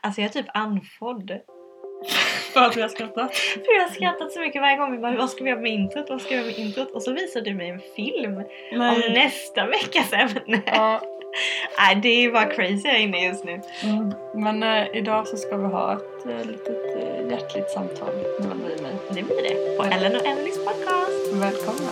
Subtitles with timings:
[0.00, 1.30] Alltså jag är typ andfådd.
[2.52, 3.34] För att vi har skrattat.
[3.36, 4.92] För jag har skrattat så mycket varje gång.
[4.92, 6.10] Vi bara, vad ska vi göra med introt?
[6.10, 6.90] Vad ska vi göra med introt?
[6.90, 8.36] Och så visar du mig en film
[8.72, 10.62] om nästa veckas ämne.
[10.66, 11.00] Ja,
[11.78, 13.60] Nej, det är bara crazy här inne just nu.
[13.84, 14.12] mm.
[14.34, 18.76] Men eh, idag så ska vi ha ett eh, litet eh, hjärtligt samtal mellan dig
[18.76, 18.92] och mig.
[19.08, 19.76] Det blir det.
[19.76, 21.32] På Ellen och Emelies podcast.
[21.32, 21.90] Välkomna!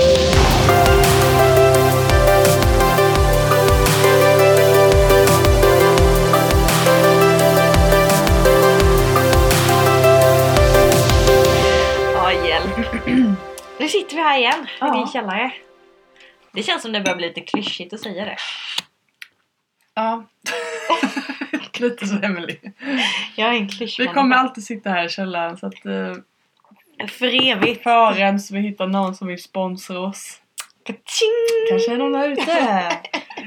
[13.78, 15.52] Nu sitter vi här igen i din källare.
[16.52, 18.36] Det känns som det börjar bli lite klyschigt att säga det.
[19.94, 20.24] Ja.
[21.80, 22.56] Lite så Emily.
[23.36, 24.14] Jag är en Vi klyschmänniska.
[24.14, 26.14] kommer alltid sitta här i källaren så att eh,
[27.08, 27.82] För evigt.
[27.82, 30.40] förrän så vi hittar någon som vill sponsra oss.
[30.86, 31.68] Ka-ching!
[31.70, 32.92] Kanske är någon där ute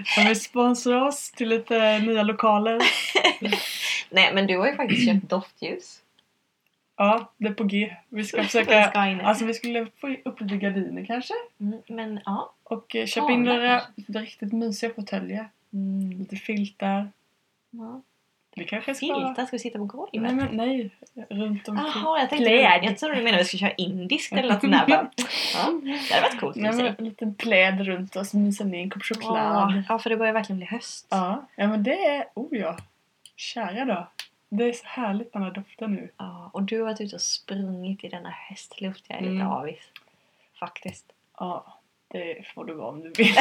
[0.16, 2.80] som vill sponsra oss till lite nya lokaler.
[4.10, 5.99] Nej, men du har ju faktiskt köpt doftljus.
[7.00, 7.96] Ja, det är på G.
[8.10, 8.84] Vi ska försöka...
[8.90, 9.22] ska in.
[9.22, 11.34] Alltså vi skulle få upp lite gardiner kanske.
[11.60, 12.54] Mm, men ja.
[12.64, 15.50] Och eh, köpa in Tavla några riktigt mysiga fåtöljer.
[15.74, 16.20] Mm.
[16.20, 17.12] Lite filtar.
[17.72, 18.02] ja.
[18.56, 20.22] Det kanske ska Filtar, ska vi sitta på golvet?
[20.22, 20.90] Nej, men nej.
[21.30, 21.88] Runt omkring.
[21.96, 22.80] Jaha, jag tänkte Pläd.
[22.84, 24.88] Jag trodde du menade att vi skulle köra indiskt eller något sånt där.
[24.88, 25.10] Bara,
[25.56, 26.96] Ja, det hade varit coolt i och Nej, för men sig.
[26.98, 29.68] en liten pläd runt oss, mysa ner en kopp choklad.
[29.68, 31.08] Åh, Ja, för det börjar verkligen bli höst.
[31.10, 32.26] Ja, ja men det är...
[32.34, 32.78] Oh ja.
[33.36, 34.08] Kära då.
[34.50, 36.10] Det är så härligt den här doften nu.
[36.18, 39.06] Ja, och du har varit ute och sprungit i denna höstluft.
[39.08, 39.48] Jag är lite Mm.
[39.48, 39.80] avis.
[40.60, 41.06] Faktiskt.
[41.40, 43.36] Ja, det får du vara om du vill.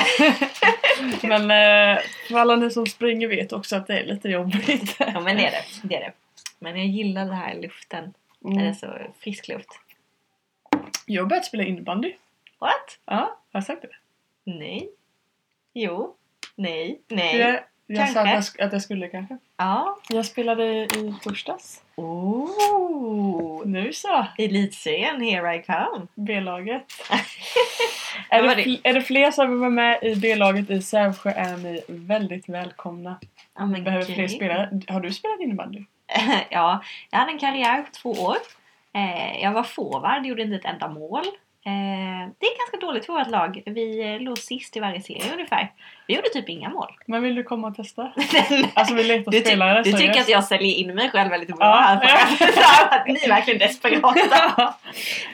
[1.22, 4.96] men eh, för alla ni som springer vet också att det är lite jobbigt.
[4.98, 5.64] Ja, men det är det.
[5.88, 6.12] det, är det.
[6.58, 8.14] Men jag gillar den här luften.
[8.40, 8.74] När det är Mm.
[8.74, 9.68] så frisk luft.
[11.06, 12.14] Jag har börjat spela innebandy.
[12.58, 12.98] What?
[13.04, 13.88] Ja, har jag sagt det?
[14.44, 14.90] Nej.
[15.74, 16.14] Jo.
[16.54, 17.00] Nej.
[17.08, 17.36] Nej.
[17.38, 17.60] Jag,
[17.96, 19.38] jag sa att jag, sk- att jag skulle kanske.
[19.56, 19.98] Ja.
[20.08, 21.82] Jag spelade i torsdags.
[21.96, 23.62] Oh.
[23.66, 24.26] Nu så!
[24.38, 26.06] Elitserien, here I come.
[26.14, 26.82] B-laget.
[28.30, 28.62] Är, det, det?
[28.62, 32.48] fl- är det fler som vill vara med i B-laget i Sävsjö är ni väldigt
[32.48, 33.18] välkomna.
[33.58, 34.30] Ja, Vi behöver fler gud.
[34.30, 34.80] spelare.
[34.88, 35.84] Har du spelat innebandy?
[36.50, 38.36] ja, jag hade en karriär på två år.
[38.94, 41.24] Eh, jag var forward, gjorde inte ett enda mål.
[41.68, 43.62] Eh, det är ganska dåligt forwardlag.
[43.66, 45.72] Vi eh, låg sist i varje serie ungefär.
[46.06, 46.88] Vi gjorde typ inga mål.
[47.06, 48.02] Men vill du komma och testa?
[48.74, 49.82] Alltså vi letar Du, spelare.
[49.82, 51.96] du tycker att jag säljer in mig själv väldigt bra Ja, här.
[52.28, 54.14] För, för att ni är verkligen desperata.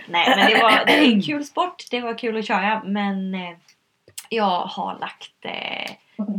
[0.09, 1.85] Nej men det var det är en kul sport.
[1.91, 3.51] Det var kul att köra men eh,
[4.29, 5.45] jag har lagt...
[5.45, 5.91] Eh,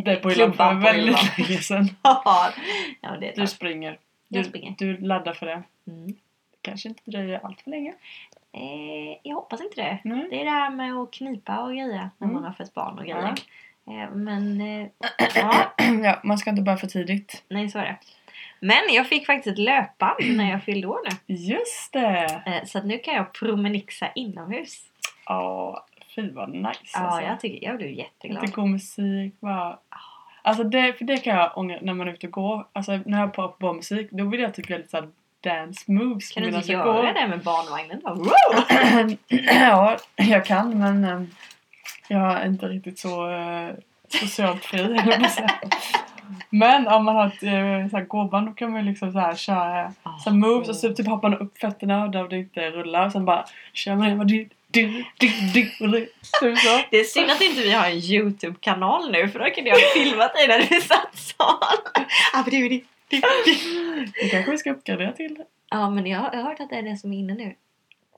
[0.05, 1.89] Det på hyllan för väldigt länge sedan.
[2.01, 2.51] ja,
[3.21, 3.97] det Du springer.
[4.27, 4.75] Jag Du, springer.
[4.77, 5.63] du laddar för det.
[5.87, 6.15] Mm.
[6.61, 7.93] Kanske inte dröjer allt för länge.
[8.57, 9.99] Eh, jag hoppas inte det.
[10.03, 10.27] Nej.
[10.29, 12.33] Det är det här med att knipa och grejer när Mm.
[12.33, 13.33] man har fött barn och grejer.
[13.87, 14.87] Eh, men eh,
[15.35, 15.73] ja,
[16.03, 17.43] ja, man ska inte börja för tidigt.
[17.49, 17.97] nej så är det.
[18.59, 21.35] Men jag fick faktiskt ett löpband när jag fyllde år nu.
[21.35, 22.41] Just det!
[22.45, 24.83] Eh, så att nu kan jag promenixa inomhus.
[25.25, 25.85] Ja,
[26.15, 27.21] fy vad nice Ja, alltså.
[27.21, 28.53] jag, tycker, jag blev Lite jätteglad.
[28.53, 29.33] god musik.
[29.39, 29.79] Bara...
[30.41, 32.67] Alltså det, för det kan jag ångra när man är ute och går.
[32.73, 35.09] Alltså när jag har på bra musik då vill jag typ göra lite såhär
[35.45, 36.31] dance moves.
[36.31, 37.13] Kan du inte göra går.
[37.13, 38.31] det med barnvagnen då?
[39.45, 41.21] ja, jag kan men eh,
[42.07, 43.69] jag är inte riktigt så eh,
[44.07, 44.99] socialt fri.
[46.49, 49.19] Men om man har ett eh, så här gåband då kan man ju liksom så
[49.19, 52.69] här köra så här moves och så typ hoppar man upp fötterna där det inte
[52.69, 55.99] rullar och sen bara kör man bara du, du, du, du, du,
[56.39, 56.87] typ.
[56.91, 60.33] Det är synd att inte vi har en Youtube-kanal nu för då kunde jag filmat
[60.33, 61.59] dig när du satt så.
[63.09, 64.11] Det det.
[64.21, 65.43] Det kanske vi ska uppgradera till.
[65.69, 67.55] Ja men jag, har hört att det är det som är inne nu.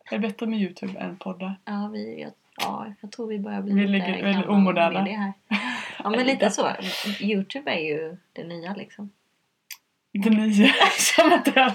[0.09, 1.55] Det är bättre med Youtube än poddar.
[1.65, 2.31] Ja, vi, jag,
[2.61, 4.91] ja, jag tror vi börjar bli Vi lite ligger gamla omoderna.
[4.91, 5.33] med det här.
[6.03, 6.71] Ja men lite så.
[7.19, 9.09] Youtube är ju det nya liksom.
[10.11, 10.73] Inte nio.
[10.97, 11.73] Som att det,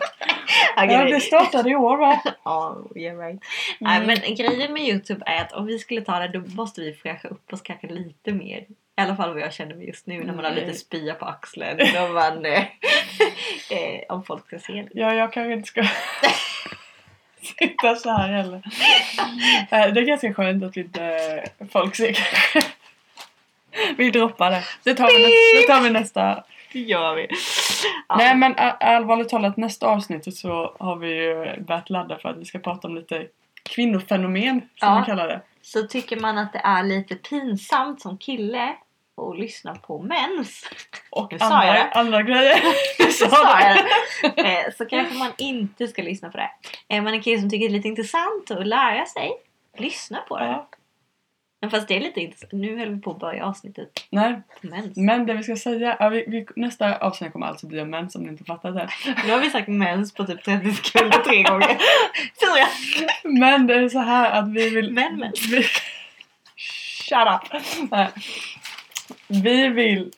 [0.77, 2.23] Ja, det startade i år va?
[2.45, 3.43] Ja, yeah right.
[3.81, 4.07] Mm.
[4.07, 6.93] Nej men grejen med Youtube är att om vi skulle ta det då måste vi
[6.93, 8.67] fräscha upp oss kanske lite mer.
[9.03, 11.25] I alla fall vad jag känner mig just nu när man har lite spya på
[11.25, 11.81] axeln.
[12.03, 12.63] Och man, eh,
[13.71, 14.89] eh, om folk ska se det.
[14.95, 15.83] Ja, jag kanske inte ska
[17.59, 18.63] sitta så här heller.
[19.71, 22.19] Eh, Det är ganska skönt att inte folk ser.
[23.97, 24.65] Vi droppar det.
[24.85, 26.45] Det tar vi, nästa, det tar vi nästa.
[26.73, 27.27] Det gör vi.
[28.09, 28.17] Ja.
[28.17, 32.45] Nej men allvarligt talat, nästa avsnittet så har vi ju börjat ladda för att vi
[32.45, 33.27] ska prata om lite
[33.63, 34.99] kvinnofenomen som Ja.
[35.01, 35.41] vi kallar det.
[35.63, 38.75] Så tycker man att det är lite pinsamt som kille
[39.17, 40.65] att lyssna på mens.
[41.11, 42.61] Och Nu sa jag andra, andra grejer.
[43.13, 44.41] så sa jag det.
[44.43, 46.51] Eh, Så kanske man inte ska lyssna på det.
[46.89, 49.33] Är man en kille som tycker det är lite intressant att lära sig,
[49.79, 50.45] lyssna på det.
[50.47, 50.69] Ja.
[51.61, 52.53] Men fast det är lite intressant.
[52.53, 54.97] Nu höll vi på att börja avsnittet Nej, mens.
[54.97, 58.15] men det vi ska säga, ja, vi, vi, nästa avsnitt kommer alltså bli om mens
[58.15, 58.89] om ni inte fattat det.
[59.27, 61.69] Nu har vi sagt mens på typ 30 sekunder tre gånger.
[62.41, 62.67] Fyra!
[63.25, 64.93] Men det är så här att vi vill...
[64.93, 65.47] Men mens.
[65.53, 65.63] Vi,
[67.09, 67.63] shut up!
[69.43, 70.11] Vi vill...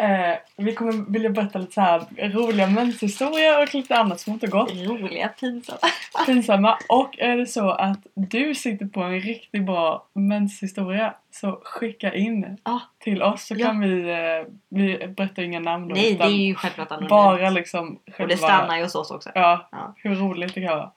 [0.00, 2.00] Eh, vi kommer vilja berätta lite så här
[2.32, 4.72] roliga menshistorier och lite annat smått och gott.
[4.74, 5.78] Roliga, pinsamma.
[6.26, 6.78] Pinsamma.
[6.88, 12.58] Och är det så att du sitter på en riktigt bra menshistoria så skicka in
[12.64, 12.80] Ja.
[12.98, 13.66] till oss så Ja.
[13.66, 14.10] kan vi...
[14.10, 17.10] Eh, vi berättar inga namn då, Nej, det är ju självklart anonymt.
[17.10, 19.30] bara liksom Och det stannar ju hos oss också.
[19.34, 19.94] Ja, Ja.
[19.96, 20.90] hur roligt det kan vara.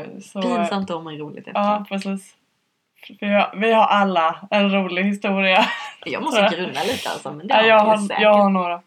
[0.00, 2.34] Eh, så, Pinsamt om men roligt Ja, precis.
[3.08, 5.66] Vi har, vi har alla en rolig historia.
[6.04, 7.32] Jag måste grunna lite alltså.
[7.32, 8.22] Men det har jag, har, säkert.
[8.22, 8.82] jag har några.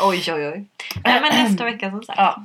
[0.00, 0.64] Oj, oj, oj.
[1.04, 2.18] Nej, men nästa vecka som sagt.
[2.18, 2.44] Ja.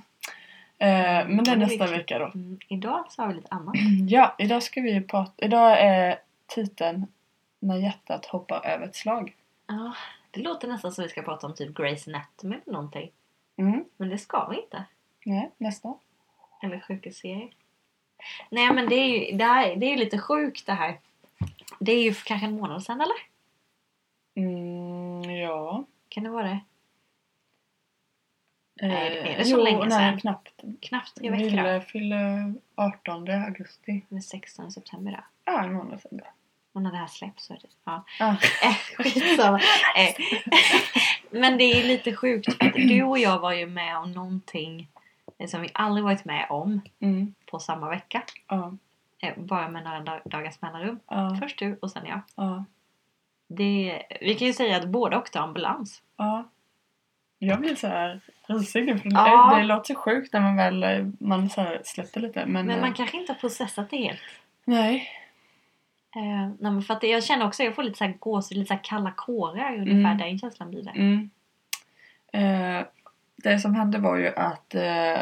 [0.78, 2.26] Eh, men det är nästa vecka då.
[2.26, 3.76] Mm, idag så har vi lite annat.
[4.10, 5.46] Ja, idag ska vi prata...
[5.46, 7.08] Idag är titeln
[7.60, 9.36] När hjärtat hoppar över ett slag.
[9.68, 9.94] Ja,
[10.32, 13.10] det låter nästan som vi ska prata om typ Grey's Anatomy eller någonting.
[13.58, 13.86] Mm.
[13.98, 14.84] Men det ska vi inte.
[15.26, 15.94] Nej, nästa.
[16.64, 17.48] Eller sjukhusserie.
[18.50, 21.00] Nej men det är ju det här, det är lite sjukt det här.
[21.80, 23.16] Det är ju kanske en månad sedan eller?
[24.36, 25.86] Mm, ja.
[26.10, 26.60] Kan det vara det?
[28.82, 30.20] Eh, Nej, är det så jo, länge nej, sedan?
[30.20, 30.64] knappt.
[30.82, 31.82] Knappt tre veckor Ville då.
[31.82, 34.06] fyller 18 augusti.
[34.10, 35.24] Det är 16 september då.
[35.46, 36.22] Ja, en månad sedan.
[36.74, 37.68] Och när det här släpps så är det...
[37.84, 38.04] Ja.
[38.20, 38.30] Ah.
[38.64, 39.60] Eh, Skitsamma.
[39.98, 40.16] Eh,
[41.40, 44.88] Men det är lite sjukt för att du och jag var ju med om någonting
[45.48, 47.34] som vi aldrig varit med om Mm.
[47.46, 48.24] på samma vecka.
[48.48, 48.78] Ja,
[49.38, 51.00] Bara med några dag- dagars mellanrum.
[51.10, 52.22] ja, Först du och sen jag.
[52.36, 52.66] ja,
[53.48, 56.02] Det, vi kan ju säga att båda åkte ambulans.
[56.18, 56.50] ja.
[57.40, 59.56] Jag blir så här risig nu för Ja.
[59.58, 62.46] det, låter så sjukt när man väl eh, man så här släpper lite.
[62.46, 64.20] Men, Men eh, man kanske inte har processat det helt.
[64.66, 65.08] Nej.
[66.16, 66.22] Eh,
[66.60, 68.74] nej, men för att jag känner också jag får lite så här gåshud, lite så
[68.74, 69.92] här kalla kårar ungefär.
[70.12, 70.18] Mm.
[70.18, 70.90] Den känslan blir det.
[70.92, 71.30] Mm.
[72.34, 72.86] Eh,
[73.36, 75.20] det som hände var ju att eh,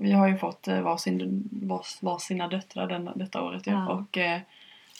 [0.00, 3.66] vi har ju fått eh, varsin, vars, varsina döttrar den, detta året.
[3.66, 3.88] Ja.
[3.88, 4.40] Och eh,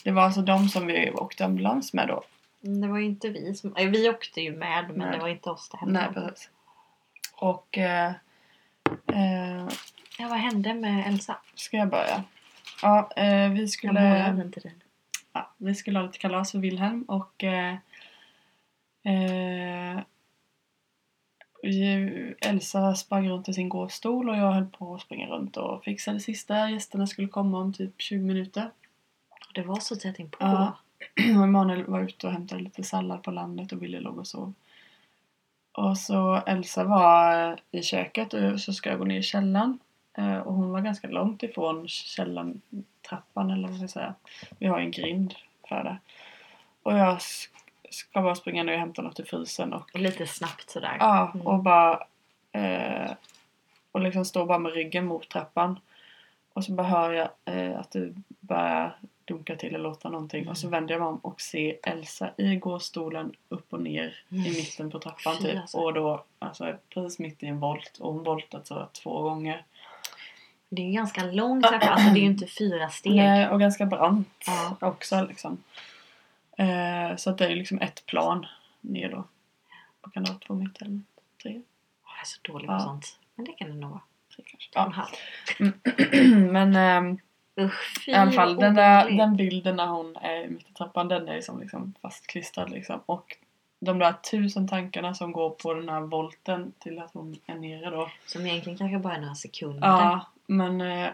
[0.03, 2.23] det var alltså de som vi åkte ambulans med då.
[2.63, 3.75] Mm, Det var ju inte vi som...
[3.75, 5.11] eh, Vi åkte ju med men Nej.
[5.11, 6.49] det var inte oss det hände Nej, precis.
[7.35, 8.11] Och eh,
[10.19, 11.37] Ja, vad hände med Elsa?
[11.55, 12.23] ska jag börja?
[12.81, 13.99] Ja, vi Jag skulle,
[14.31, 14.81] den till din.
[15.33, 17.43] ja, vi skulle ha lite kalas för Wilhelm och
[22.41, 26.13] Elsa sprang runt i sin gåstol och jag höll på att springa runt och fixa
[26.13, 26.69] det sista.
[26.69, 28.69] Gästerna skulle komma om typ 20 minuter.
[29.55, 30.37] Det var så tätt inpå.
[30.39, 30.77] Ja.
[31.37, 34.53] Och Emanuel var ute och hämtade lite sallad på landet och Willy låg och sov.
[35.71, 39.79] Och så Elsa var i köket och så ska jag gå ner i källaren.
[40.17, 42.61] Eh, Och hon var ganska långt ifrån källaren,
[43.09, 44.13] trappan eller vad ska jag säga.
[44.59, 45.33] Vi har en grind
[45.69, 45.97] för det.
[46.83, 47.17] Och jag
[47.91, 50.97] ska bara springa ner och hämta något i frysen och Och lite snabbt sådär.
[50.99, 51.47] Ja, Mm.
[51.47, 52.03] och bara...
[52.51, 53.11] Eh,
[53.91, 55.79] och liksom stå bara med ryggen mot trappan.
[56.53, 60.47] Och så bara hör jag eh, att det börjar dunka till eller låta någonting.
[60.49, 60.79] Och så Mm.
[60.79, 64.45] vänder jag mig om och ser Elsa i gåstolen upp och ner Mm.
[64.45, 65.57] i mitten på trappan Fy, typ.
[65.61, 65.77] alltså.
[65.77, 67.97] Och då alltså precis mitt i en volt.
[67.99, 69.63] Och hon voltat så två gånger.
[70.69, 71.87] Det är ju ganska lång trappa.
[71.89, 73.15] Alltså det är ju inte fyra steg.
[73.15, 74.87] Nej, och ganska brant Ja.
[74.87, 75.57] också liksom.
[76.59, 78.45] Eh, så att det är liksom ett plan
[78.81, 79.23] ner då.
[80.01, 80.39] Vad kan det vara?
[80.39, 81.01] Två meter eller
[81.43, 81.51] tre?
[82.05, 82.79] Jag är så dålig på Ja.
[82.79, 83.19] sånt.
[83.35, 84.01] Men det kan det nog vara.
[84.35, 84.69] tre kanske.
[84.73, 84.93] Ja.
[85.59, 85.71] Ja.
[86.51, 87.17] Men ehm,
[87.59, 91.27] Usch, i alla fall den, där, den bilden när hon är mitt i trappan den
[91.27, 92.99] är som liksom fastklistrad liksom.
[93.05, 93.37] Och
[93.79, 97.89] de där tusen tankarna som går på den här volten till att hon är nere
[97.89, 98.09] då.
[98.25, 99.87] Som egentligen kanske bara är några sekunder.
[99.87, 101.09] Ja, men eh,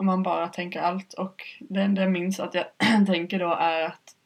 [0.00, 2.64] man bara tänker allt och det enda jag minns att jag
[3.06, 4.16] tänker då är att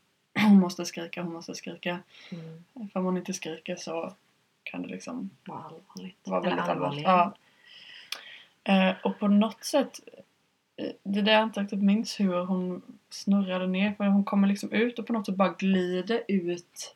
[0.49, 1.99] hon måste skrika, hon måste skrika.
[2.31, 4.13] Mm, För om hon inte skriker så
[4.63, 6.29] kan det liksom vad allvarligt.
[6.29, 7.05] vara väldigt allvarligt.
[7.05, 7.35] Ja.
[8.65, 10.01] Eh, och på något sätt,
[10.77, 14.73] eh, det där jag inte riktigt minns hur hon snurrade ner för hon kommer liksom
[14.73, 16.95] ut och på något sätt bara glider ut.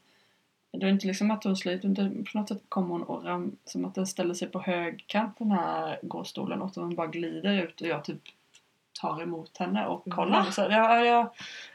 [0.71, 3.57] Det är inte liksom att hon sliter, utan på något sätt kommer hon och ram,
[3.64, 7.81] som att den ställer sig på högkant den här gåstolen och hon bara glider ut
[7.81, 8.23] och jag typ
[9.00, 10.45] tar emot henne och kollar.
[10.45, 10.52] Va?
[10.52, 11.28] Så jag, jag,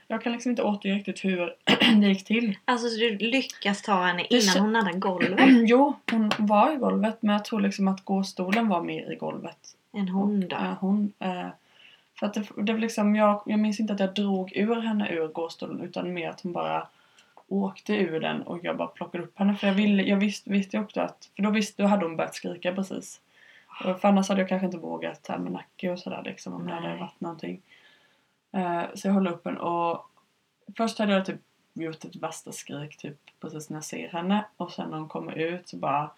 [0.08, 1.56] jag kan liksom inte återge riktigt hur
[2.02, 2.58] det gick till.
[2.66, 5.40] Alltså så du lyckas ta henne innan hon laddar golvet?
[5.70, 9.58] Jo, hon var i golvet men jag tror liksom att gåstolen var mer i golvet.
[9.92, 10.56] En hon då?
[10.56, 11.14] Ja, hon.
[11.20, 11.48] Eh,
[12.20, 15.10] för att det, det var liksom, jag, jag minns inte att jag drog ur henne
[15.10, 16.88] ur gåstolen utan mer att hon bara
[17.48, 19.56] åkte ur den och jag bara plockade upp henne.
[19.56, 22.36] För jag, ville, jag visste, visste också att, för då, visste, då hade hon börjat
[22.36, 23.20] skrika precis.
[23.86, 26.68] Och för annars hade jag kanske inte vågat ta med nacke och sådär liksom om
[26.68, 27.00] det hade Nej.
[27.00, 27.62] varit någonting.
[28.52, 30.10] Eh, så jag höll upp henne och
[30.78, 31.42] Först hade jag typ
[31.74, 34.46] gjort ett värsta skrik typ precis när jag ser henne.
[34.58, 36.12] Och sen när hon kommer ut så bara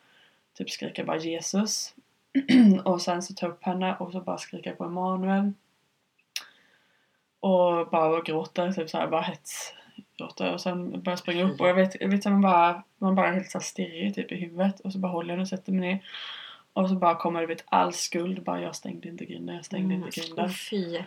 [0.54, 1.96] typ skriker jag bara Jesus.
[2.86, 5.54] Och sen så tar jag upp henne och så bara skriker jag på Emanuel.
[7.40, 10.54] Och bara gråter typ såhär bara hetsgråter.
[10.54, 13.28] Och sen börjar springa upp och jag vet, jag vet att man bara man bara
[13.28, 14.80] är helt såhär stirrig typ i huvudet.
[14.80, 16.04] Och så bara håller jag den och sätter mig ner
[16.76, 19.94] och så bara kommer det vet all skuld bara jag stängde inte grinden, jag stängde
[19.94, 21.00] inte grinden Åh fy.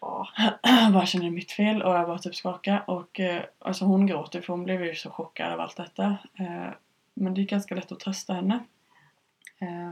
[0.00, 4.40] Jag bara känner mitt fel och jag bara typ skakar och eh, alltså hon gråter
[4.40, 6.16] för hon blev ju så chockad av allt detta.
[6.38, 6.68] Eh,
[7.14, 8.64] men det är ganska lätt att trösta henne.
[9.58, 9.90] Eh,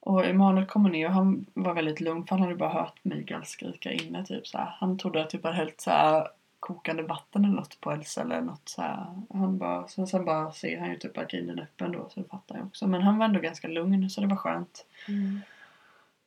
[0.00, 3.44] och Emanuel kommer ner och han var väldigt lugn för han hade bara hört Mikael
[3.44, 4.76] skrika inne typ så här.
[4.80, 6.28] Han trodde att typ hade hällt så här
[6.68, 9.06] kokande vatten eller något på Elsa eller något så här.
[9.32, 12.20] Han bara, sen, sen bara ser han ju typ att grinden är öppen då så
[12.20, 12.86] det fattar jag också.
[12.86, 14.86] Men han var ändå ganska lugn så det var skönt.
[15.08, 15.40] Mm.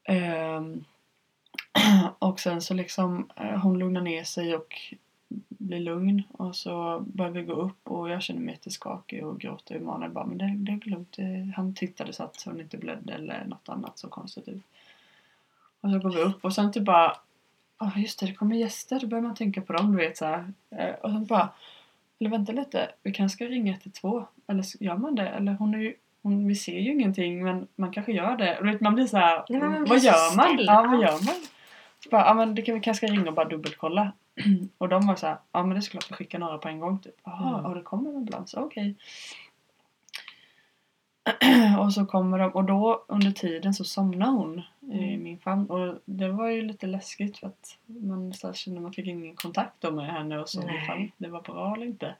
[0.03, 0.83] Ehm,
[2.19, 4.95] och sen så liksom eh, hon lugnar ner sig och
[5.47, 9.75] blir lugn och så börjar vi gå upp och jag känner mig jätteskakig och gråter.
[9.75, 11.13] Emanuel bara men det, det är lugnt.
[11.17, 14.63] Det, han tittade så att hon inte blödde eller något annat så konstigt ut.
[15.81, 17.17] Och så går vi upp och sen typ bara
[17.81, 18.99] Ja just det, det kommer gäster.
[18.99, 20.53] Då börjar man tänka på dem du vet så här.
[20.75, 21.49] Eh, Och sen bara
[22.19, 25.27] Eller vänta lite, vi kanske ska ringa 112 Eller gör man det?
[25.29, 28.59] Eller hon är ju hon, vi ser ju ingenting men man kanske gör det.
[28.59, 30.59] Och vet, man blir så här, Nej, man blir vad så gör man?
[30.65, 31.35] Ja, vad gör man?
[32.03, 34.11] Så bara, ja men det kan vi kanske ringa och bara dubbelkolla.
[34.77, 36.79] och de var så här, ja men det är klart vi skickar några på en
[36.79, 37.15] gång typ.
[37.23, 37.65] Jaha, Mm.
[37.65, 38.95] och det kommer en ambulans, okej.
[41.79, 44.61] och så kommer de och då under tiden så somnar hon
[44.91, 45.23] i Mm.
[45.23, 48.93] min famn och det var ju lite läskigt för att man så här, kände man
[48.93, 52.15] fick ingen kontakt med henne och så ifall det var bra eller inte.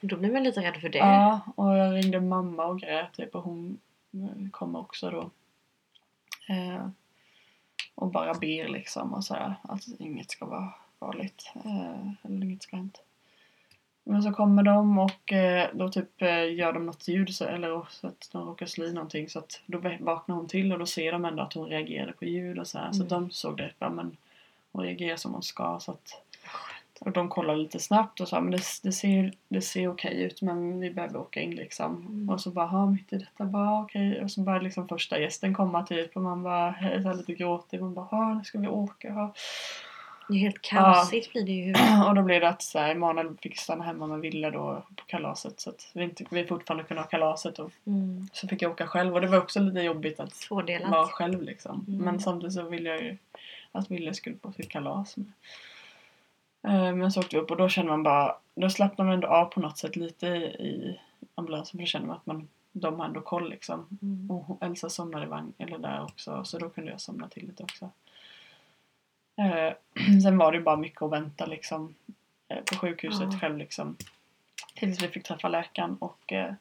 [0.00, 0.98] Då blir man lite rädd för det.
[0.98, 3.78] Ja, och jag ringde mamma och grät typ och hon
[4.12, 5.30] eh, kom också då.
[6.54, 6.86] Eh,
[7.94, 11.52] och bara ber liksom och sådär att inget ska vara farligt.
[11.64, 13.02] Eh, eller inget ska ha hänt.
[14.04, 17.86] Men så kommer de och eh, då typ eh, gör de något ljud så, eller
[17.90, 20.86] så att de råkar slå i någonting så att då vaknar hon till och då
[20.86, 22.92] ser de ändå att hon reagerade på ljud och så här.
[22.92, 23.04] Så Mm.
[23.04, 24.16] att de såg det, ja, men
[24.72, 26.22] hon reagerar som hon ska så att
[27.04, 30.42] och de kollade lite snabbt och sa men det, det ser, det ser okej ut
[30.42, 31.96] men vi behöver åka in liksom.
[31.96, 32.30] Mm.
[32.30, 34.22] Och så bara, ha mitt i detta, bara okej.
[34.22, 37.80] Och så började liksom första gästen komma typ och man bara så lite gråtig.
[37.80, 39.12] Man bara, nu ska vi åka.
[39.12, 39.34] Ha.
[40.32, 41.72] Det är helt kaosigt blir det ju.
[42.08, 45.04] Och då blev det att så här, Emanuel fick stanna hemma med Ville då på
[45.06, 48.28] kalaset så att vi, inte, vi fortfarande kunde ha kalaset och Mm.
[48.32, 50.90] så fick jag åka själv och det var också lite jobbigt att Tvådelat.
[50.90, 51.84] vara själv liksom.
[51.88, 52.00] Mm.
[52.04, 53.16] Men samtidigt så ville jag ju
[53.72, 55.16] att Ville skulle på sitt kalas.
[56.68, 59.28] Eh, Men så åkte vi upp och då känner man bara, då slappnar man ändå
[59.28, 61.00] av på något sätt lite i, i
[61.34, 63.98] ambulansen för då känner man att man, de har ändå koll liksom.
[64.02, 64.30] Mm.
[64.30, 67.62] Och Elsa somnade i vagn, eller där också, så då kunde jag somna till lite
[67.62, 67.90] också.
[69.36, 69.74] Eh,
[70.22, 71.94] sen var det bara mycket att vänta liksom
[72.48, 73.38] eh, på sjukhuset Ja.
[73.38, 73.96] själv liksom.
[74.74, 76.54] Tills vi fick träffa läkaren och eh,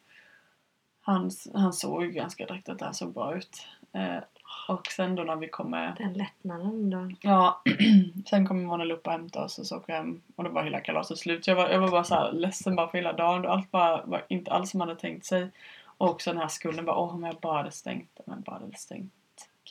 [1.01, 3.67] han, han såg ju ganska direkt att det här såg bra ut.
[4.67, 7.11] Och sen då när vi kommer Den lättnaden då.
[7.21, 7.61] Ja,
[8.29, 10.63] sen kom Emanuel upp och hämtade oss och så åkte jag hem och då var
[10.63, 11.47] hela kalaset slut.
[11.47, 14.05] Jag var, jag var bara så här ledsen bara för hela dagen och allt bara,
[14.05, 15.49] var inte alls som man hade tänkt sig.
[15.85, 18.59] Och också den här skulden bara, åh om jag bara hade stängt, om jag bara
[18.59, 19.13] hade stängt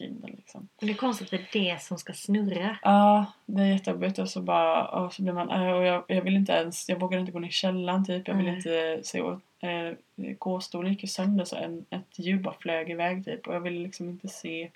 [0.00, 0.68] grinden liksom.
[0.80, 2.78] Det är konstigt att det är det som ska snurra.
[2.82, 6.22] Ja, det är jättejobbigt och så bara, och så blir man, äh, och jag, jag
[6.22, 8.28] vill inte ens, jag vågade inte gå ner i källaren typ.
[8.28, 8.56] Jag ville Nej.
[8.56, 13.24] inte se, och, eh, gåstolen gick ju sönder så en, ett hjul bara flög iväg
[13.24, 13.46] typ.
[13.46, 14.70] Och jag ville liksom inte se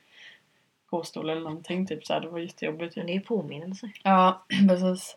[0.87, 2.97] gåstol eller någonting typ så här, det var jättejobbigt.
[2.97, 3.91] Men det är ju påminnelser.
[4.03, 5.17] Ja, precis.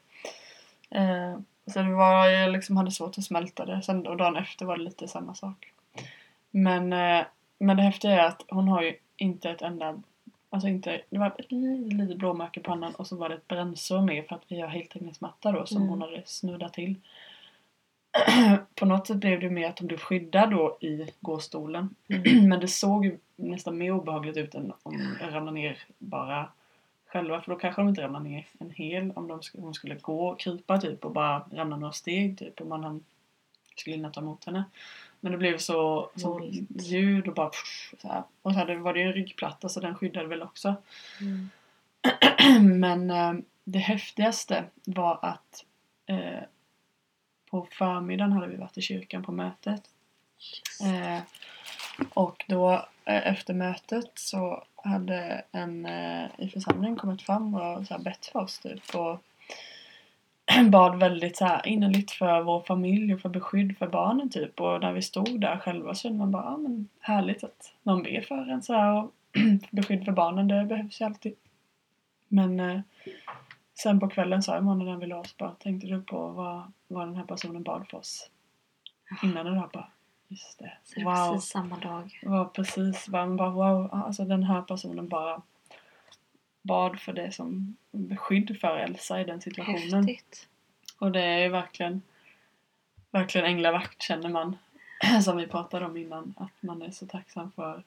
[0.90, 1.40] Eh,
[1.74, 3.82] så det var, jag liksom hade svårt att smälta det.
[3.82, 5.74] Sen, och dagen efter var det lite samma sak.
[6.52, 7.26] Men, eh,
[7.60, 10.02] men det häftiga är att hon har ju inte ett enda...
[10.50, 13.48] Alltså inte, det var ett litet, litet blåmärke på pannan och så var det ett
[13.48, 15.90] brännsår med för att vi har heltäckningsmatta då som Mm.
[15.90, 16.96] hon hade snuddat till.
[18.76, 21.96] på något sätt blev det mer att hon blev skyddad då i gåstolen.
[22.08, 22.48] Mm.
[22.50, 26.50] Men det såg ju nästan mer obehagligt ut än om jag ramlade ner bara
[27.08, 27.42] själva.
[27.42, 30.28] För då kanske de inte ramlar ner en hel om de sk- hon skulle gå
[30.28, 32.62] och krypa typ och bara ramla några steg typ.
[32.62, 33.04] Och man han
[33.76, 34.64] skulle hinna ta emot henne.
[35.20, 37.52] Men det blev så, så ljud och bara
[38.02, 38.24] så här.
[38.42, 40.76] Och så hade, var det ju en ryggplatta så den skyddade väl också.
[41.22, 41.50] Mm.
[42.80, 43.34] Men eh,
[43.64, 45.66] det häftigaste var att
[46.06, 46.44] eh,
[47.52, 49.82] på förmiddagen hade vi varit i kyrkan på mötet.
[50.84, 51.22] Eh,
[52.14, 52.72] och då
[53.06, 58.26] eh, efter mötet så hade en eh, i församlingen kommit fram och så här bett
[58.26, 58.96] för oss typ.
[58.96, 59.22] Och
[60.72, 64.62] bad väldigt så här innerligt för vår familj och för beskydd för barnen typ.
[64.62, 68.04] Och när vi stod där själva så kände man bara, ja men härligt att någon
[68.04, 69.04] ber för en så här.
[69.04, 69.14] Och
[69.72, 71.36] beskydd för barnen, det behövs ju alltid.
[72.28, 72.80] Men eh,
[73.74, 77.08] sen på kvällen sa Emanuel när vi la oss bara, tänkte du på vad, vad
[77.08, 78.30] den här personen bad för oss?
[79.24, 79.88] Innan idag bara,
[80.28, 80.72] just det.
[80.84, 81.34] Så det Wow.
[81.34, 82.20] precis samma dag.
[82.22, 85.42] Det var precis, bara, bara wow, alltså den här personen bara
[86.68, 90.08] bad för det som beskydd för Elsa i den situationen.
[90.08, 90.48] Häftigt.
[91.00, 92.02] Och det är ju verkligen,
[93.12, 94.58] verkligen änglavakt känner man.
[95.24, 97.84] Som vi pratade om innan, att man är så tacksam för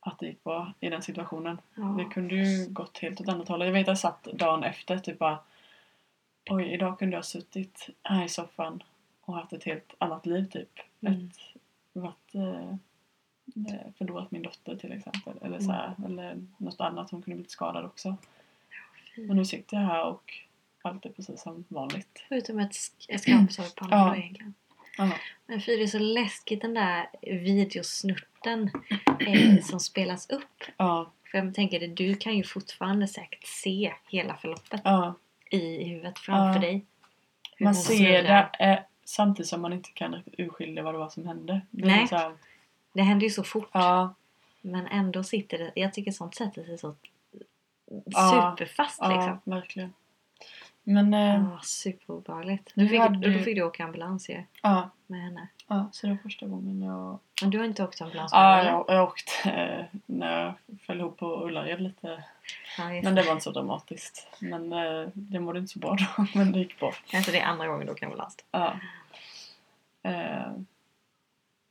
[0.00, 1.58] att det gick bra i den situationen.
[1.74, 1.82] Ja.
[1.82, 3.66] Det kunde ju gått helt åt andra hållet.
[3.66, 5.38] Jag vet att jag satt dagen efter typ bara
[6.50, 8.82] Oj, idag kunde jag ha suttit här i soffan
[9.20, 10.80] och haft ett helt annat liv typ.
[11.00, 11.14] Mm.
[11.14, 11.38] Ett,
[11.92, 12.74] varit, eh,
[13.98, 15.32] förlorat min dotter till exempel.
[15.42, 18.16] Eller, så här, eller något annat som kunde blivit skadad också.
[19.28, 20.32] Och nu sitter jag här och
[20.82, 22.22] allt är precis som vanligt.
[22.28, 24.16] Förutom ett, sk- ett skrapsår på pannan Ja.
[24.16, 24.54] egentligen.
[24.98, 25.10] Ja.
[25.46, 28.70] Men för det är så läskigt den där videosnutten
[29.26, 30.62] eh, som spelas upp.
[30.76, 35.14] Ja, För jag tänker det, du kan ju fortfarande säkert se hela förloppet ja.
[35.50, 36.66] i huvudet framför Ja.
[36.66, 36.84] dig.
[37.60, 41.08] Man hon ser det eh, samtidigt som man inte kan riktigt urskilja vad det var
[41.08, 41.60] som hände.
[41.70, 42.08] Det är Nej.
[42.08, 42.32] Så här,
[42.92, 43.68] Det händer ju så fort.
[43.72, 44.14] ja,
[44.60, 46.94] Men ändå sitter det, jag tycker sånt sätter sig så
[48.06, 48.54] Ja.
[48.58, 49.40] superfast ja, liksom.
[49.44, 49.94] verkligen.
[50.84, 52.72] Men eh, Ja, superobehagligt.
[52.74, 55.48] Du fick, hade Då fick du åka ambulans ju ja, med henne.
[55.66, 57.18] ja, så det var första gången jag...
[57.42, 60.54] Men du har inte åkt ambulans med Ja, jag, jag åkte när jag
[60.86, 62.24] föll ihop på Ullared lite.
[62.78, 64.28] Ja, Men det var inte så dramatiskt.
[64.38, 66.26] Men eh, det mådde inte så bra då.
[66.38, 66.92] Men det gick bra.
[67.14, 68.36] Alltså det är andra gången du åker ambulans.
[68.50, 68.74] Ja.
[70.02, 70.52] Eh,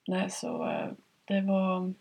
[0.07, 0.89] nej, så eh,
[1.31, 1.93] det var...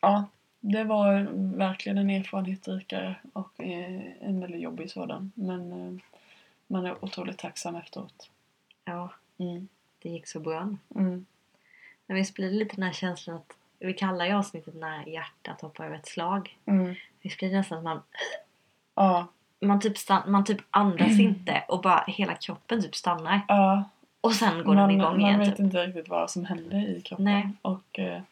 [0.00, 0.24] Ja,
[0.60, 1.22] det var
[1.56, 5.32] verkligen en erfarenhet rikare och eh, en väldigt jobbig sådan.
[5.34, 6.02] Men eh,
[6.66, 8.30] man är otroligt tacksam efteråt.
[8.84, 9.68] Ja, Mm.
[10.02, 10.60] det gick så bra.
[10.94, 11.26] Mm.
[12.06, 15.60] Men visst blir det lite den här känslan att vi kallar ju avsnittet när hjärtat
[15.60, 16.58] hoppar över ett slag.
[16.66, 16.94] Mm.
[17.22, 18.02] Visst blir det nästan att man,
[18.94, 19.26] Ja,
[19.60, 21.20] man, typ stan- man typ andas Mm.
[21.20, 23.40] inte och bara hela kroppen typ stannar.
[23.48, 23.84] ja.
[24.24, 25.38] Och sen går man, den igång man igen.
[25.38, 25.58] vet Typ.
[25.58, 27.24] inte riktigt vad som hände i kroppen.
[27.24, 27.48] Nej.
[27.62, 28.22] Och eh,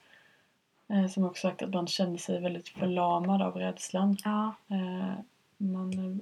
[0.89, 4.17] eh, som också sagt att man känner sig väldigt förlamad av rädslan.
[4.25, 5.15] Ja, Eh,
[5.57, 6.21] man,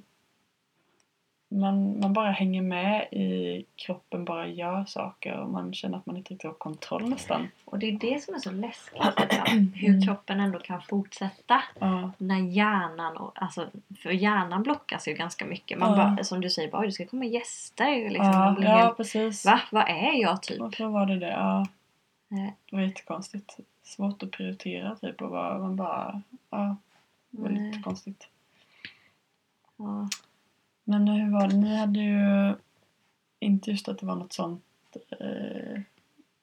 [1.52, 6.16] man, man bara hänger med i kroppen, bara gör saker och man känner att man
[6.16, 7.48] inte riktigt har kontroll nästan.
[7.64, 9.02] och det är det som är så läskigt.
[9.20, 9.72] Liksom.
[9.74, 10.02] Hur Mm.
[10.02, 11.62] kroppen ändå kan fortsätta.
[11.80, 13.68] Ja, När hjärnan, och, alltså,
[14.02, 15.78] för hjärnan blockas ju ganska mycket.
[15.78, 15.96] Man Ja.
[16.16, 18.10] bara, som du säger, bara, "Oj, det ska komma gäster.
[18.10, 18.26] Liksom.
[18.26, 19.46] ja, ja helt, precis.
[19.46, 19.60] Va?
[19.70, 20.58] Vad är jag typ?
[20.60, 21.30] Varför var det det?
[21.30, 21.60] Ja.
[22.30, 22.52] Eh.
[22.70, 23.56] Det var jättekonstigt.
[23.82, 26.76] Svårt att prioritera typ och bara, man bara, ja,
[27.30, 27.82] väldigt Nej.
[27.82, 28.28] konstigt.
[29.76, 30.08] Ja.
[30.90, 31.56] Men hur var det?
[31.56, 32.54] Ni hade ju
[33.40, 34.62] inte just att det var något sånt
[35.20, 35.80] eh,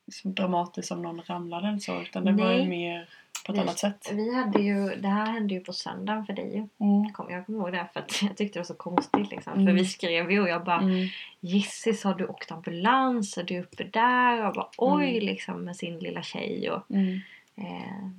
[0.05, 2.67] liksom dramatiskt som någon ramlade eller så utan det var ju Nej.
[2.67, 3.09] mer
[3.45, 4.09] på ett Vi- annat sätt.
[4.13, 6.67] Vi hade ju, det här hände ju på söndagen för dig ju.
[6.85, 7.11] Mm.
[7.13, 9.53] Kom, jag kommer ihåg det för att jag tyckte det var så konstigt liksom.
[9.53, 9.75] För Mm.
[9.75, 11.07] vi skrev ju och jag bara Mm.
[11.39, 13.37] Gissis har du åkt ambulans?
[13.37, 14.39] Är du uppe där?
[14.39, 15.25] Och jag bara oj Mm.
[15.25, 17.19] liksom med sin lilla tjej och Mm.
[17.55, 18.09] eh,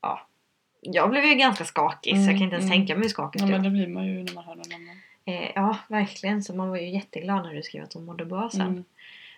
[0.00, 0.26] ja.
[0.80, 2.78] Jag blev ju ganska skakig så jag Mm, kan inte ens mm.
[2.78, 3.64] tänka mig hur skakig Ja men var.
[3.64, 4.91] det blir man ju när man hör någon annan.
[5.24, 8.50] Eh, ja verkligen så man var ju jätteglad när du skrev att hon mådde bra
[8.50, 8.60] sen.
[8.60, 8.84] Mm.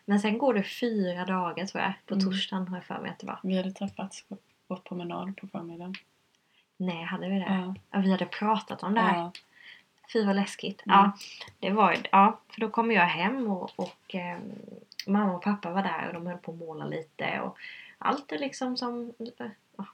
[0.04, 1.92] Men sen går det fyra dagar tror jag.
[2.06, 2.26] På Mm.
[2.26, 3.38] torsdagen har jag för mig att det var.
[3.42, 4.36] Vi hade träffats på,
[4.68, 5.94] på promenad på förmiddagen.
[6.76, 7.46] Nej hade vi det?
[7.48, 7.74] Ja.
[7.90, 9.16] Ja, vi hade pratat om det här.
[9.18, 9.32] Ja.
[10.12, 10.82] Fy vad läskigt.
[10.86, 10.96] Mm.
[10.98, 11.12] Ja,
[11.58, 14.38] det var ja, för då kom jag hem och, och eh,
[15.06, 17.58] mamma och pappa var där och de höll på att måla lite och
[17.98, 19.12] allt är liksom som,
[19.76, 19.84] ja,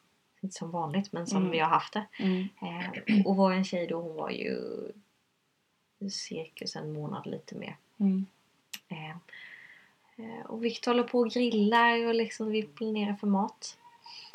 [0.41, 1.51] inte som vanligt men som Mm.
[1.51, 2.07] vi har haft det.
[2.19, 2.49] Mm.
[2.63, 4.57] Eh, och vår tjej då hon var ju
[6.09, 7.77] cirkus en månad lite mer.
[8.01, 8.27] Mm.
[8.89, 9.11] Eh,
[10.17, 13.77] eh, och Victor håller på och grillar och liksom vi planerar för mat.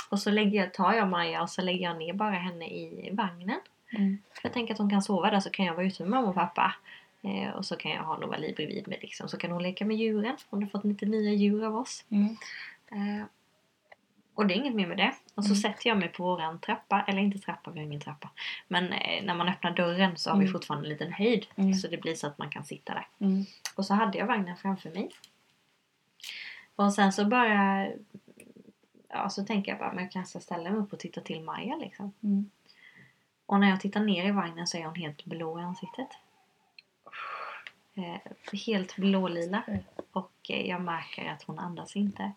[0.10, 3.10] Och så lägger jag, tar jag Maja och så lägger jag ner bara henne i
[3.14, 3.60] vagnen.
[3.90, 4.18] Mm.
[4.34, 6.28] För jag tänker att hon kan sova där så kan jag vara ute med mamma
[6.28, 6.76] och pappa.
[7.22, 9.30] Eh, och så kan jag ha Novali bredvid mig liksom.
[9.30, 10.38] Så kan hon leka med djuren.
[10.50, 12.06] Hon har fått lite nya djur av oss.
[12.10, 12.38] Mm.
[12.92, 13.26] Eh,
[14.36, 15.14] och det är inget mer med det.
[15.36, 15.62] Och så Mm.
[15.62, 17.06] sätter jag mig på våran trappa.
[17.08, 18.30] Eller inte trappa, vi har ingen trappa.
[18.68, 20.54] Men eh, när man öppnar dörren så har vi Mm.
[20.54, 21.46] fortfarande en liten höjd.
[21.56, 21.74] Mm.
[21.74, 23.08] Så det blir så att man kan sitta där.
[23.20, 23.46] Mm.
[23.76, 25.10] Och så hade jag vagnen framför mig.
[26.76, 27.88] Och sen så bara...
[29.10, 31.76] Ja, så tänker jag bara, men jag kanske ställer mig upp och tittar till Maja
[31.76, 32.14] liksom.
[32.24, 32.50] Mm.
[33.46, 36.08] Och när jag tittar ner i vagnen så är hon helt blå i ansiktet.
[37.96, 39.64] Eh, helt blålila.
[39.68, 39.80] Mm.
[40.12, 42.32] Och eh, jag märker att hon andas inte.